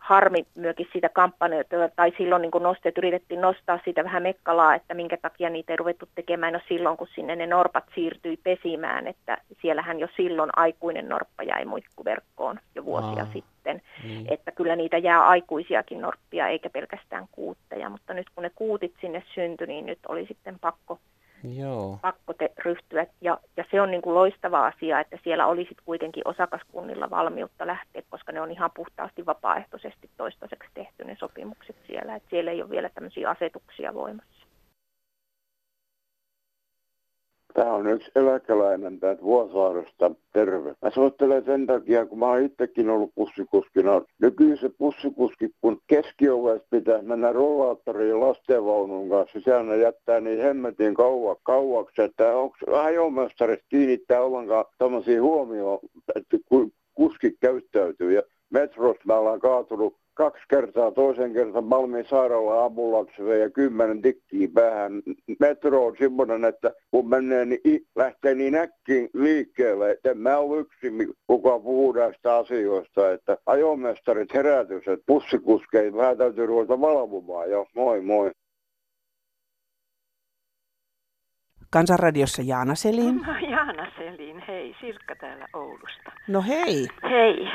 harmi 0.08 0.46
myöskin 0.56 0.88
siitä 0.92 1.10
kampanjoita, 1.10 1.76
tai 1.96 2.12
silloin 2.18 2.42
niin 2.42 2.64
nosteet, 2.64 2.98
yritettiin 2.98 3.42
nostaa 3.42 3.80
siitä 3.84 4.04
vähän 4.04 4.24
mekkalaa, 4.24 4.76
että 4.76 4.94
minkä 4.94 5.18
takia 5.18 5.50
niitä 5.50 5.74
ei 5.74 5.78
ruvettu 5.78 6.10
tekemään 6.16 6.54
no 6.54 6.60
silloin, 6.68 6.98
kun 6.98 7.08
sinne 7.16 7.36
ne 7.36 7.48
norpat 7.48 7.84
siirtyi 7.96 8.38
pesimään, 8.44 9.08
että 9.08 9.38
siellähän 9.62 10.00
jo 10.00 10.08
silloin 10.18 10.50
aikuinen 10.56 11.10
norppa 11.10 11.44
jäi 11.44 11.66
muikkuverkkoon 11.66 12.60
jo 12.76 12.86
vuosia 12.86 13.24
Aa, 13.24 13.30
sitten, 13.34 13.82
niin. 14.04 14.34
että 14.34 14.52
kyllä 14.52 14.76
niitä 14.76 14.98
jää 14.98 15.28
aikuisiakin 15.28 16.02
norppia 16.02 16.48
eikä 16.48 16.70
pelkästään 16.70 17.26
kuutteja, 17.32 17.90
mutta 17.90 18.14
nyt 18.14 18.28
kun 18.36 18.44
ne 18.44 18.52
kuutit 18.56 18.94
sinne 19.02 19.24
syntyi, 19.34 19.68
niin 19.68 19.86
nyt 19.86 20.00
oli 20.08 20.26
sitten 20.26 20.60
pakko 20.60 21.00
Joo. 21.44 22.00
pakko 22.02 22.34
te 22.34 22.52
ryhtyä. 22.58 23.06
Ja, 23.22 23.40
ja 23.58 23.66
se 23.72 23.82
on 23.82 23.92
niin 23.92 24.02
kuin 24.02 24.16
loistava 24.16 24.66
asia, 24.66 25.00
että 25.00 25.18
siellä 25.24 25.48
olisi 25.48 25.76
kuitenkin 25.86 26.28
osakaskunnilla 26.28 27.10
valmiutta 27.10 27.68
lähteä, 27.68 28.02
koska 28.10 28.32
ne 28.32 28.42
on 28.42 28.52
ihan 28.52 28.72
puhtaasti 28.76 29.26
vapaaehtoisesti 29.26 30.10
toistaiseksi 30.18 30.70
tehty 30.74 31.04
ne 31.04 31.16
sopimukset 31.20 31.76
siellä. 31.88 32.16
Että 32.16 32.30
siellä 32.30 32.52
ei 32.52 32.62
ole 32.62 32.70
vielä 32.70 32.90
tämmöisiä 32.90 33.30
asetuksia 33.30 33.94
voimassa. 33.94 34.37
Tämä 37.54 37.74
on 37.74 37.88
yksi 37.88 38.12
eläkeläinen 38.16 39.00
täältä 39.00 39.22
Vuosaaresta. 39.22 40.12
Terve. 40.34 40.76
Mä 40.82 40.92
soittelen 40.92 41.46
sen 41.46 41.68
takia, 41.68 42.06
kun 42.06 42.20
mä 42.20 42.26
oon 42.26 42.42
itsekin 42.42 42.90
ollut 42.90 43.16
bussikuskina. 43.16 44.02
Nykyiset 44.22 44.78
bussikuskit, 44.78 45.52
kun 45.62 45.82
keskiovesta 45.88 46.68
pitää 46.72 47.02
mennä 47.02 47.32
rollaattoriin 47.32 48.20
lastenvaunun 48.20 49.10
kanssa, 49.10 49.40
sehän 49.40 49.82
jättää 49.82 50.20
niin 50.20 50.42
hemmetin 50.42 50.94
kauan, 50.94 51.36
kauaksi, 51.44 52.02
että 52.02 52.38
onko 52.38 52.58
ajomestarit 52.74 53.60
kiinnittää 53.70 54.22
ollenkaan 54.22 54.66
tämmöisiä 54.78 55.22
huomioon, 55.22 55.80
että 56.16 56.38
kuskit 56.96 57.36
käyttäytyy. 57.40 58.14
Ja 58.14 58.22
metrossa 58.50 59.04
mä 59.06 59.16
ollaan 59.16 59.40
kaatunut 59.40 59.96
kaksi 60.18 60.44
kertaa, 60.50 60.92
toisen 60.92 61.34
kerran 61.34 61.64
Malmin 61.64 62.06
sairaala 62.10 62.66
ambulanssi 62.66 63.22
ja 63.40 63.50
kymmenen 63.50 64.02
tikkiä 64.02 64.48
päähän. 64.54 64.92
Metro 65.40 65.86
on 65.86 65.96
semmoinen, 66.00 66.46
että 66.46 66.72
kun 66.92 67.10
menee, 67.10 67.46
niin 67.46 67.60
lähtee 67.96 68.36
niin 68.36 68.56
äkkiin 68.56 69.10
liikkeelle, 69.14 69.92
että 69.92 70.12
en 70.12 70.18
mä 70.18 70.38
ole 70.38 70.60
yksin, 70.60 71.14
kuka 71.28 71.60
puhuu 71.60 71.92
näistä 71.92 72.36
asioista, 72.36 73.12
että 73.12 73.38
ajomestarit 73.46 74.34
herätys, 74.34 74.88
että 74.88 75.06
bussikuskeja 75.08 75.94
vähän 75.94 76.18
täytyy 76.18 76.46
ruveta 76.46 76.82
valvomaan. 76.82 77.52
Jo, 77.52 77.66
moi 77.76 78.02
moi. 78.02 78.32
Kansanradiossa 81.70 82.42
Jaana 82.46 82.76
Selin. 82.76 83.16
No, 83.16 83.34
Jaana 83.52 83.92
Selin, 83.98 84.44
hei, 84.48 84.76
Sirkka 84.82 85.16
täällä 85.16 85.48
Oulusta. 85.54 86.12
No 86.28 86.42
hei. 86.42 86.88
Hei, 87.10 87.48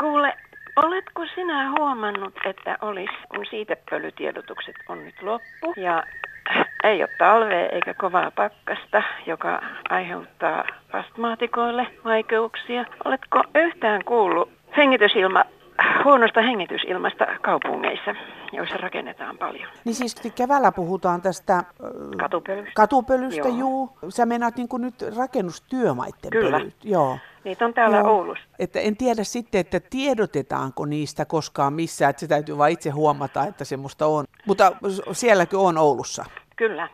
kuule, 0.00 0.34
Oletko 0.76 1.26
sinä 1.34 1.70
huomannut, 1.70 2.34
että 2.44 2.78
olisi, 2.82 3.14
kun 3.28 3.46
siitepölytiedotukset 3.50 4.74
on 4.88 5.04
nyt 5.04 5.22
loppu 5.22 5.74
ja 5.76 6.02
ei 6.84 7.02
ole 7.02 7.10
talvea 7.18 7.68
eikä 7.68 7.94
kovaa 7.94 8.30
pakkasta, 8.30 9.02
joka 9.26 9.62
aiheuttaa 9.90 10.64
astmaatikoille 10.92 11.86
vaikeuksia. 12.04 12.84
Oletko 13.04 13.42
yhtään 13.54 14.04
kuullut 14.04 14.50
hengitysilma, 14.76 15.44
huonosta 16.04 16.42
hengitysilmasta 16.42 17.26
kaupungeissa, 17.42 18.14
joissa 18.52 18.76
rakennetaan 18.76 19.38
paljon? 19.38 19.68
Niin 19.84 19.94
siis 19.94 20.14
keväällä 20.34 20.72
puhutaan 20.72 21.22
tästä 21.22 21.64
katupölystä, 22.18 22.72
katupölystä 22.74 23.48
juu. 23.48 23.98
Sä 24.08 24.26
meinaat 24.26 24.56
niin 24.56 24.68
nyt 24.78 24.94
rakennustyömaiden 25.16 26.30
Kyllä. 26.30 26.58
pölyt. 26.58 26.84
Joo. 26.84 27.18
Niitä 27.44 27.64
on 27.64 27.74
täällä 27.74 27.96
Joo. 27.96 28.10
Oulussa. 28.10 28.44
Että 28.58 28.80
en 28.80 28.96
tiedä 28.96 29.24
sitten, 29.24 29.60
että 29.60 29.80
tiedotetaanko 29.80 30.86
niistä 30.86 31.24
koskaan 31.24 31.72
missään, 31.72 32.10
että 32.10 32.20
se 32.20 32.28
täytyy 32.28 32.58
vain 32.58 32.72
itse 32.72 32.90
huomata, 32.90 33.44
että 33.44 33.64
semmoista 33.64 34.06
on. 34.06 34.24
Mutta 34.46 34.72
sielläkin 35.12 35.58
on 35.58 35.78
Oulussa. 35.78 36.24
Kyllä. 36.56 36.88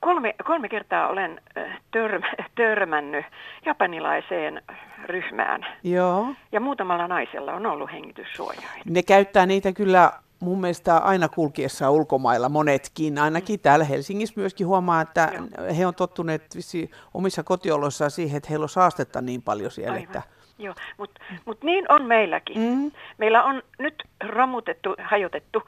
Kolme, 0.00 0.34
kolme 0.44 0.68
kertaa 0.68 1.08
olen 1.08 1.40
törm, 1.90 2.22
törmännyt 2.54 3.24
japanilaiseen 3.66 4.62
ryhmään. 5.06 5.66
Joo. 5.82 6.26
Ja 6.52 6.60
muutamalla 6.60 7.08
naisella 7.08 7.52
on 7.52 7.66
ollut 7.66 7.92
hengityssuojain. 7.92 8.82
Ne 8.84 9.02
käyttää 9.02 9.46
niitä 9.46 9.72
kyllä 9.72 10.12
mun 10.40 10.60
mielestä 10.60 10.98
aina 10.98 11.28
kulkiessa 11.28 11.90
ulkomailla 11.90 12.48
monetkin, 12.48 13.18
ainakin 13.18 13.60
täällä 13.60 13.84
Helsingissä 13.84 14.40
myöskin 14.40 14.66
huomaa, 14.66 15.00
että 15.00 15.32
Joo. 15.34 15.74
he 15.78 15.86
on 15.86 15.94
tottuneet 15.94 16.54
omissa 17.14 17.42
kotioloissaan 17.42 18.10
siihen, 18.10 18.36
että 18.36 18.48
heillä 18.48 18.64
on 18.64 18.68
saastetta 18.68 19.20
niin 19.20 19.42
paljon 19.42 19.70
siellä. 19.70 19.92
Aivan. 19.92 20.04
Että... 20.04 20.22
Joo, 20.58 20.74
mutta 20.98 21.20
mut 21.44 21.62
niin 21.62 21.92
on 21.92 22.04
meilläkin. 22.04 22.58
Mm. 22.58 22.90
Meillä 23.18 23.44
on 23.44 23.62
nyt 23.78 24.02
romutettu, 24.28 24.94
hajotettu 25.02 25.62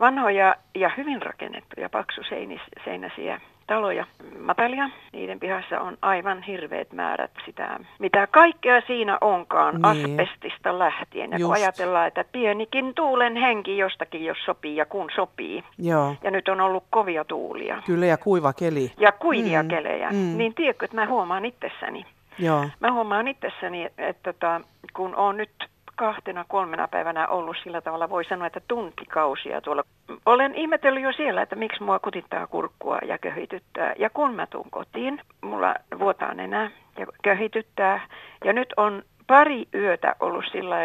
vanhoja 0.00 0.56
ja 0.74 0.90
hyvin 0.96 1.22
rakennettuja 1.22 1.88
paksuseinäisiä 1.88 3.40
taloja 3.66 4.06
matalia. 4.40 4.90
Niiden 5.12 5.40
pihassa 5.40 5.80
on 5.80 5.98
aivan 6.02 6.42
hirveät 6.42 6.92
määrät 6.92 7.30
sitä, 7.46 7.80
mitä 7.98 8.26
kaikkea 8.26 8.80
siinä 8.86 9.18
onkaan 9.20 9.74
niin. 9.74 9.84
asbestista 9.84 10.78
lähtien. 10.78 11.30
Ja 11.30 11.38
Just. 11.38 11.48
kun 11.48 11.62
ajatellaan, 11.62 12.08
että 12.08 12.24
pienikin 12.32 12.94
tuulen 12.94 13.36
henki 13.36 13.78
jostakin 13.78 14.24
jos 14.24 14.38
sopii 14.44 14.76
ja 14.76 14.86
kun 14.86 15.10
sopii. 15.14 15.64
Joo. 15.78 16.16
Ja 16.22 16.30
nyt 16.30 16.48
on 16.48 16.60
ollut 16.60 16.84
kovia 16.90 17.24
tuulia. 17.24 17.82
Kyllä 17.86 18.06
ja 18.06 18.16
kuiva 18.16 18.52
keli. 18.52 18.92
Ja 18.98 19.12
kuivia 19.12 19.62
mm. 19.62 19.68
kelejä. 19.68 20.10
Mm. 20.10 20.38
Niin 20.38 20.54
tiedätkö, 20.54 20.84
että 20.84 20.96
mä 20.96 21.06
huomaan 21.06 21.44
itsessäni. 21.44 22.06
Joo. 22.38 22.68
Mä 22.80 22.92
huomaan 22.92 23.28
itsessäni, 23.28 23.84
että, 23.84 24.06
että 24.06 24.32
tota, 24.32 24.60
kun 24.92 25.16
on 25.16 25.36
nyt 25.36 25.50
kahtena, 25.96 26.44
kolmena 26.48 26.88
päivänä 26.88 27.28
ollut 27.28 27.56
sillä 27.62 27.80
tavalla, 27.80 28.10
voi 28.10 28.24
sanoa, 28.24 28.46
että 28.46 28.60
tuntikausia 28.68 29.60
tuolla. 29.60 29.84
Olen 30.26 30.54
ihmetellyt 30.54 31.02
jo 31.02 31.12
siellä, 31.12 31.42
että 31.42 31.56
miksi 31.56 31.82
mua 31.82 31.98
kutittaa 31.98 32.46
kurkkua 32.46 32.98
ja 33.06 33.18
köhityttää. 33.18 33.94
Ja 33.98 34.10
kun 34.10 34.34
mä 34.34 34.46
tuun 34.46 34.70
kotiin, 34.70 35.20
mulla 35.40 35.74
vuotaa 35.98 36.32
enää 36.32 36.70
ja 36.98 37.06
köhityttää. 37.22 38.08
Ja 38.44 38.52
nyt 38.52 38.74
on 38.76 39.02
pari 39.26 39.64
yötä 39.74 40.16
ollut 40.20 40.44
sillä 40.52 40.76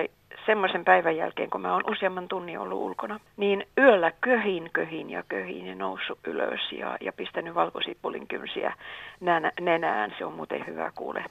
semmoisen 0.46 0.86
päivän 0.86 1.18
jälkeen, 1.18 1.50
kun 1.50 1.62
mä 1.62 1.74
oon 1.74 1.92
useamman 1.92 2.28
tunnin 2.28 2.60
ollut 2.60 2.82
ulkona, 2.82 3.20
niin 3.38 3.68
yöllä 3.78 4.12
köhin, 4.22 4.70
köhin 4.74 5.10
ja 5.10 5.24
köhin 5.30 5.68
ja 5.68 5.76
noussut 5.76 6.20
ylös 6.28 6.72
ja, 6.72 6.98
ja 7.02 7.14
pistänyt 7.14 7.56
valkosipulin 7.56 8.28
kynsiä 8.28 8.74
nenään. 9.62 10.16
Se 10.18 10.26
on 10.26 10.34
muuten 10.34 10.68
hyvä 10.68 10.92
kuule. 10.96 11.26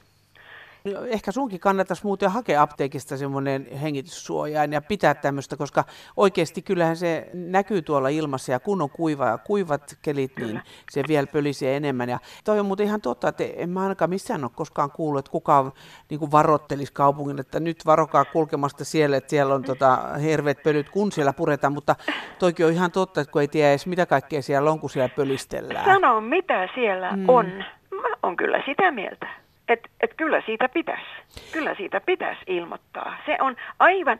No, 0.94 1.04
ehkä 1.04 1.32
sunkin 1.32 1.60
kannattaisi 1.60 2.04
muuten 2.04 2.30
hakea 2.30 2.62
apteekista 2.62 3.16
semmoinen 3.16 3.66
hengityssuojain 3.82 4.72
ja 4.72 4.82
pitää 4.82 5.14
tämmöistä, 5.14 5.56
koska 5.56 5.84
oikeasti 6.16 6.62
kyllähän 6.62 6.96
se 6.96 7.30
näkyy 7.34 7.82
tuolla 7.82 8.08
ilmassa 8.08 8.52
ja 8.52 8.60
kun 8.60 8.82
on 8.82 8.90
kuiva 8.90 9.26
ja 9.26 9.38
kuivat 9.38 9.96
kelit, 10.02 10.32
niin 10.36 10.60
se 10.90 11.02
vielä 11.08 11.26
pölisee 11.26 11.76
enemmän. 11.76 12.08
Ja 12.08 12.18
toi 12.44 12.60
on 12.60 12.66
muuten 12.66 12.86
ihan 12.86 13.00
totta, 13.00 13.28
että 13.28 13.44
en 13.56 13.70
mä 13.70 13.82
ainakaan 13.82 14.10
missään 14.10 14.44
ole 14.44 14.50
koskaan 14.54 14.90
kuullut, 14.90 15.18
että 15.18 15.30
kukaan 15.30 15.72
niin 16.10 16.18
kuin 16.18 16.32
varoittelisi 16.32 16.92
kaupungin, 16.92 17.40
että 17.40 17.60
nyt 17.60 17.86
varokaa 17.86 18.24
kulkemasta 18.24 18.84
siellä, 18.84 19.16
että 19.16 19.30
siellä 19.30 19.54
on 19.54 19.62
tota, 19.62 19.98
herveet 20.22 20.62
pölyt, 20.62 20.88
kun 20.88 21.12
siellä 21.12 21.32
puretaan, 21.32 21.72
mutta 21.72 21.96
toikin 22.38 22.66
on 22.66 22.72
ihan 22.72 22.92
totta, 22.92 23.20
että 23.20 23.32
kun 23.32 23.40
ei 23.40 23.48
tiedä 23.48 23.70
edes 23.70 23.86
mitä 23.86 24.06
kaikkea 24.06 24.42
siellä 24.42 24.70
on, 24.70 24.80
kun 24.80 24.90
siellä 24.90 25.14
pölistellään. 25.16 25.84
Sano, 25.84 26.20
mitä 26.20 26.68
siellä 26.74 27.12
mm. 27.16 27.28
on. 27.28 27.46
Mä 27.90 28.08
oon 28.22 28.36
kyllä 28.36 28.62
sitä 28.66 28.90
mieltä 28.90 29.45
että 29.68 29.88
et 30.00 30.14
kyllä 30.16 30.42
siitä 30.46 30.68
pitäisi, 30.68 31.04
kyllä 31.52 31.74
siitä 31.74 32.00
pitäisi 32.00 32.40
ilmoittaa. 32.46 33.16
Se 33.26 33.36
on 33.40 33.56
aivan 33.78 34.18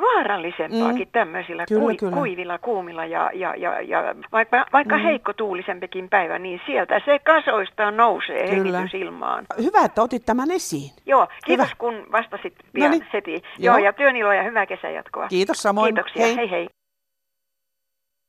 vaarallisempaakin 0.00 1.08
mm. 1.08 1.12
tämmöisillä 1.12 1.64
kyllä, 1.68 1.80
kui, 1.80 1.96
kyllä. 1.96 2.16
kuivilla, 2.16 2.58
kuumilla 2.58 3.04
ja, 3.04 3.30
ja, 3.34 3.54
ja, 3.56 3.80
ja 3.80 4.14
vaikka, 4.32 4.66
vaikka 4.72 4.96
mm. 4.98 5.02
heikko 5.02 5.32
tuulisempikin 5.32 6.08
päivä, 6.08 6.38
niin 6.38 6.60
sieltä 6.66 7.00
se 7.04 7.18
kasoista 7.18 7.90
nousee 7.90 8.48
kyllä. 8.48 8.78
hengitysilmaan. 8.78 9.46
Hyvä, 9.62 9.84
että 9.84 10.02
otit 10.02 10.26
tämän 10.26 10.50
esiin. 10.50 10.90
Joo, 11.06 11.28
kiitos 11.44 11.66
Hyvä. 11.66 11.76
kun 11.78 12.06
vastasit 12.12 12.54
pian 12.72 12.90
Noniin. 12.90 13.08
heti. 13.12 13.32
Joo. 13.32 13.42
Joo, 13.58 13.84
ja 13.84 13.92
työniloa 13.92 14.34
ja 14.34 14.42
hyvää 14.42 14.66
kesänjatkoa. 14.66 15.28
Kiitos 15.28 15.62
samoin. 15.62 15.94
Kiitoksia, 15.94 16.26
hei 16.26 16.36
hei. 16.36 16.50
hei. 16.50 16.68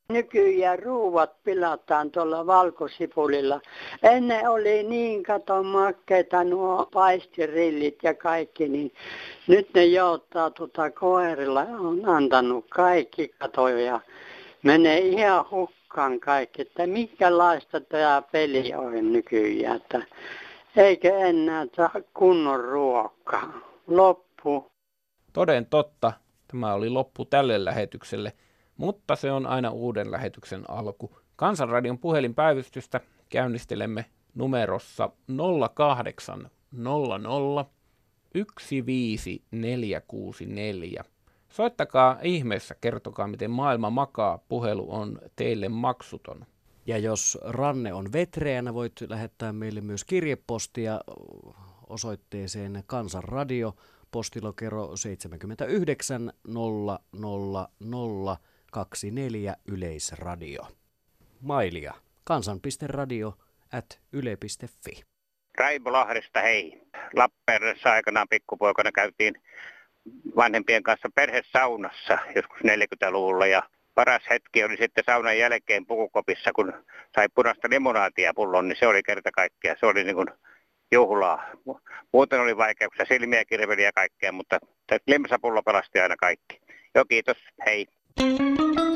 Nykyään 0.09 0.79
ruuat 0.79 1.43
pilataan 1.43 2.11
tuolla 2.11 2.47
valkosipulilla. 2.47 3.61
Ennen 4.03 4.49
oli 4.49 4.83
niin 4.83 5.23
kato 5.23 5.63
makkeita 5.63 6.43
nuo 6.43 6.89
paistirillit 6.93 7.97
ja 8.03 8.13
kaikki, 8.13 8.69
niin 8.69 8.93
nyt 9.47 9.73
ne 9.73 9.85
jouttaa 9.85 10.49
tuota 10.49 10.91
koirilla. 10.91 11.61
On 11.61 12.09
antanut 12.09 12.65
kaikki 12.69 13.33
katoja. 13.39 13.99
Menee 14.63 14.99
ihan 14.99 15.45
hukkaan 15.51 16.19
kaikki, 16.19 16.61
että 16.61 16.87
minkälaista 16.87 17.81
tämä 17.81 18.21
peli 18.31 18.73
on 18.73 19.13
nykyään. 19.13 19.75
Että 19.75 20.01
eikä 20.75 21.17
enää 21.17 21.65
saa 21.75 21.91
kunnon 22.13 22.63
ruokaa. 22.63 23.53
Loppu. 23.87 24.71
Toden 25.33 25.65
totta, 25.65 26.13
tämä 26.47 26.73
oli 26.73 26.89
loppu 26.89 27.25
tälle 27.25 27.65
lähetykselle, 27.65 28.33
mutta 28.77 29.15
se 29.15 29.31
on 29.31 29.47
aina 29.47 29.69
uuden 29.69 30.11
lähetyksen 30.11 30.63
alku. 30.67 31.17
Kansanradion 31.35 31.99
puhelinpäivystystä 31.99 33.01
käynnistelemme 33.29 34.05
numerossa 34.35 35.09
0800 35.75 36.49
15464. 38.59 41.03
Soittakaa 41.49 42.19
ihmeessä, 42.23 42.75
kertokaa 42.81 43.27
miten 43.27 43.51
maailma 43.51 43.89
makaa. 43.89 44.37
Puhelu 44.37 44.93
on 44.93 45.19
teille 45.35 45.69
maksuton. 45.69 46.45
Ja 46.85 46.97
jos 46.97 47.37
ranne 47.41 47.93
on 47.93 48.13
vetreänä, 48.13 48.73
voit 48.73 48.93
lähettää 49.09 49.53
meille 49.53 49.81
myös 49.81 50.03
kirjepostia 50.03 51.01
osoitteeseen 51.89 52.83
Kansanradio, 52.87 53.75
postilokero 54.11 54.95
79 54.95 56.33
00024 58.75 59.55
Yleisradio. 59.67 60.67
Mailia, 61.41 61.93
kansan.radio 62.23 63.33
at 63.73 63.99
yle.fi. 64.13 65.03
Raivo 65.57 65.91
Lahdesta, 65.91 66.41
hei. 66.41 66.81
Lappeenrannassa 67.15 67.91
aikanaan 67.91 68.27
pikkupoikana 68.29 68.91
käytiin 68.91 69.33
vanhempien 70.35 70.83
kanssa 70.83 71.09
perhesaunassa 71.15 72.17
joskus 72.35 72.57
40-luvulla 72.59 73.45
ja 73.45 73.63
paras 73.95 74.23
hetki 74.29 74.63
oli 74.63 74.77
sitten 74.77 75.03
saunan 75.05 75.37
jälkeen 75.37 75.85
pukukopissa, 75.85 76.51
kun 76.53 76.73
sai 77.15 77.27
punaista 77.35 77.69
limonaatia 77.69 78.33
pullon, 78.35 78.67
niin 78.67 78.79
se 78.79 78.87
oli 78.87 79.03
kerta 79.03 79.31
kaikkea. 79.31 79.75
Se 79.79 79.85
oli 79.85 80.03
niin 80.03 80.15
kuin 80.15 80.27
juhlaa. 80.91 81.43
Muuten 82.13 82.39
oli 82.39 82.57
vaikeuksia, 82.57 83.05
silmiä 83.05 83.45
kirveli 83.45 83.83
ja 83.83 83.91
kaikkea, 83.91 84.31
mutta 84.31 84.59
limsapullo 85.07 85.63
pelasti 85.63 85.99
aina 85.99 86.15
kaikki. 86.15 86.61
Joo, 86.95 87.05
kiitos. 87.05 87.37
Hei. 87.65 87.87
Thank 88.15 88.59
you. 88.59 88.92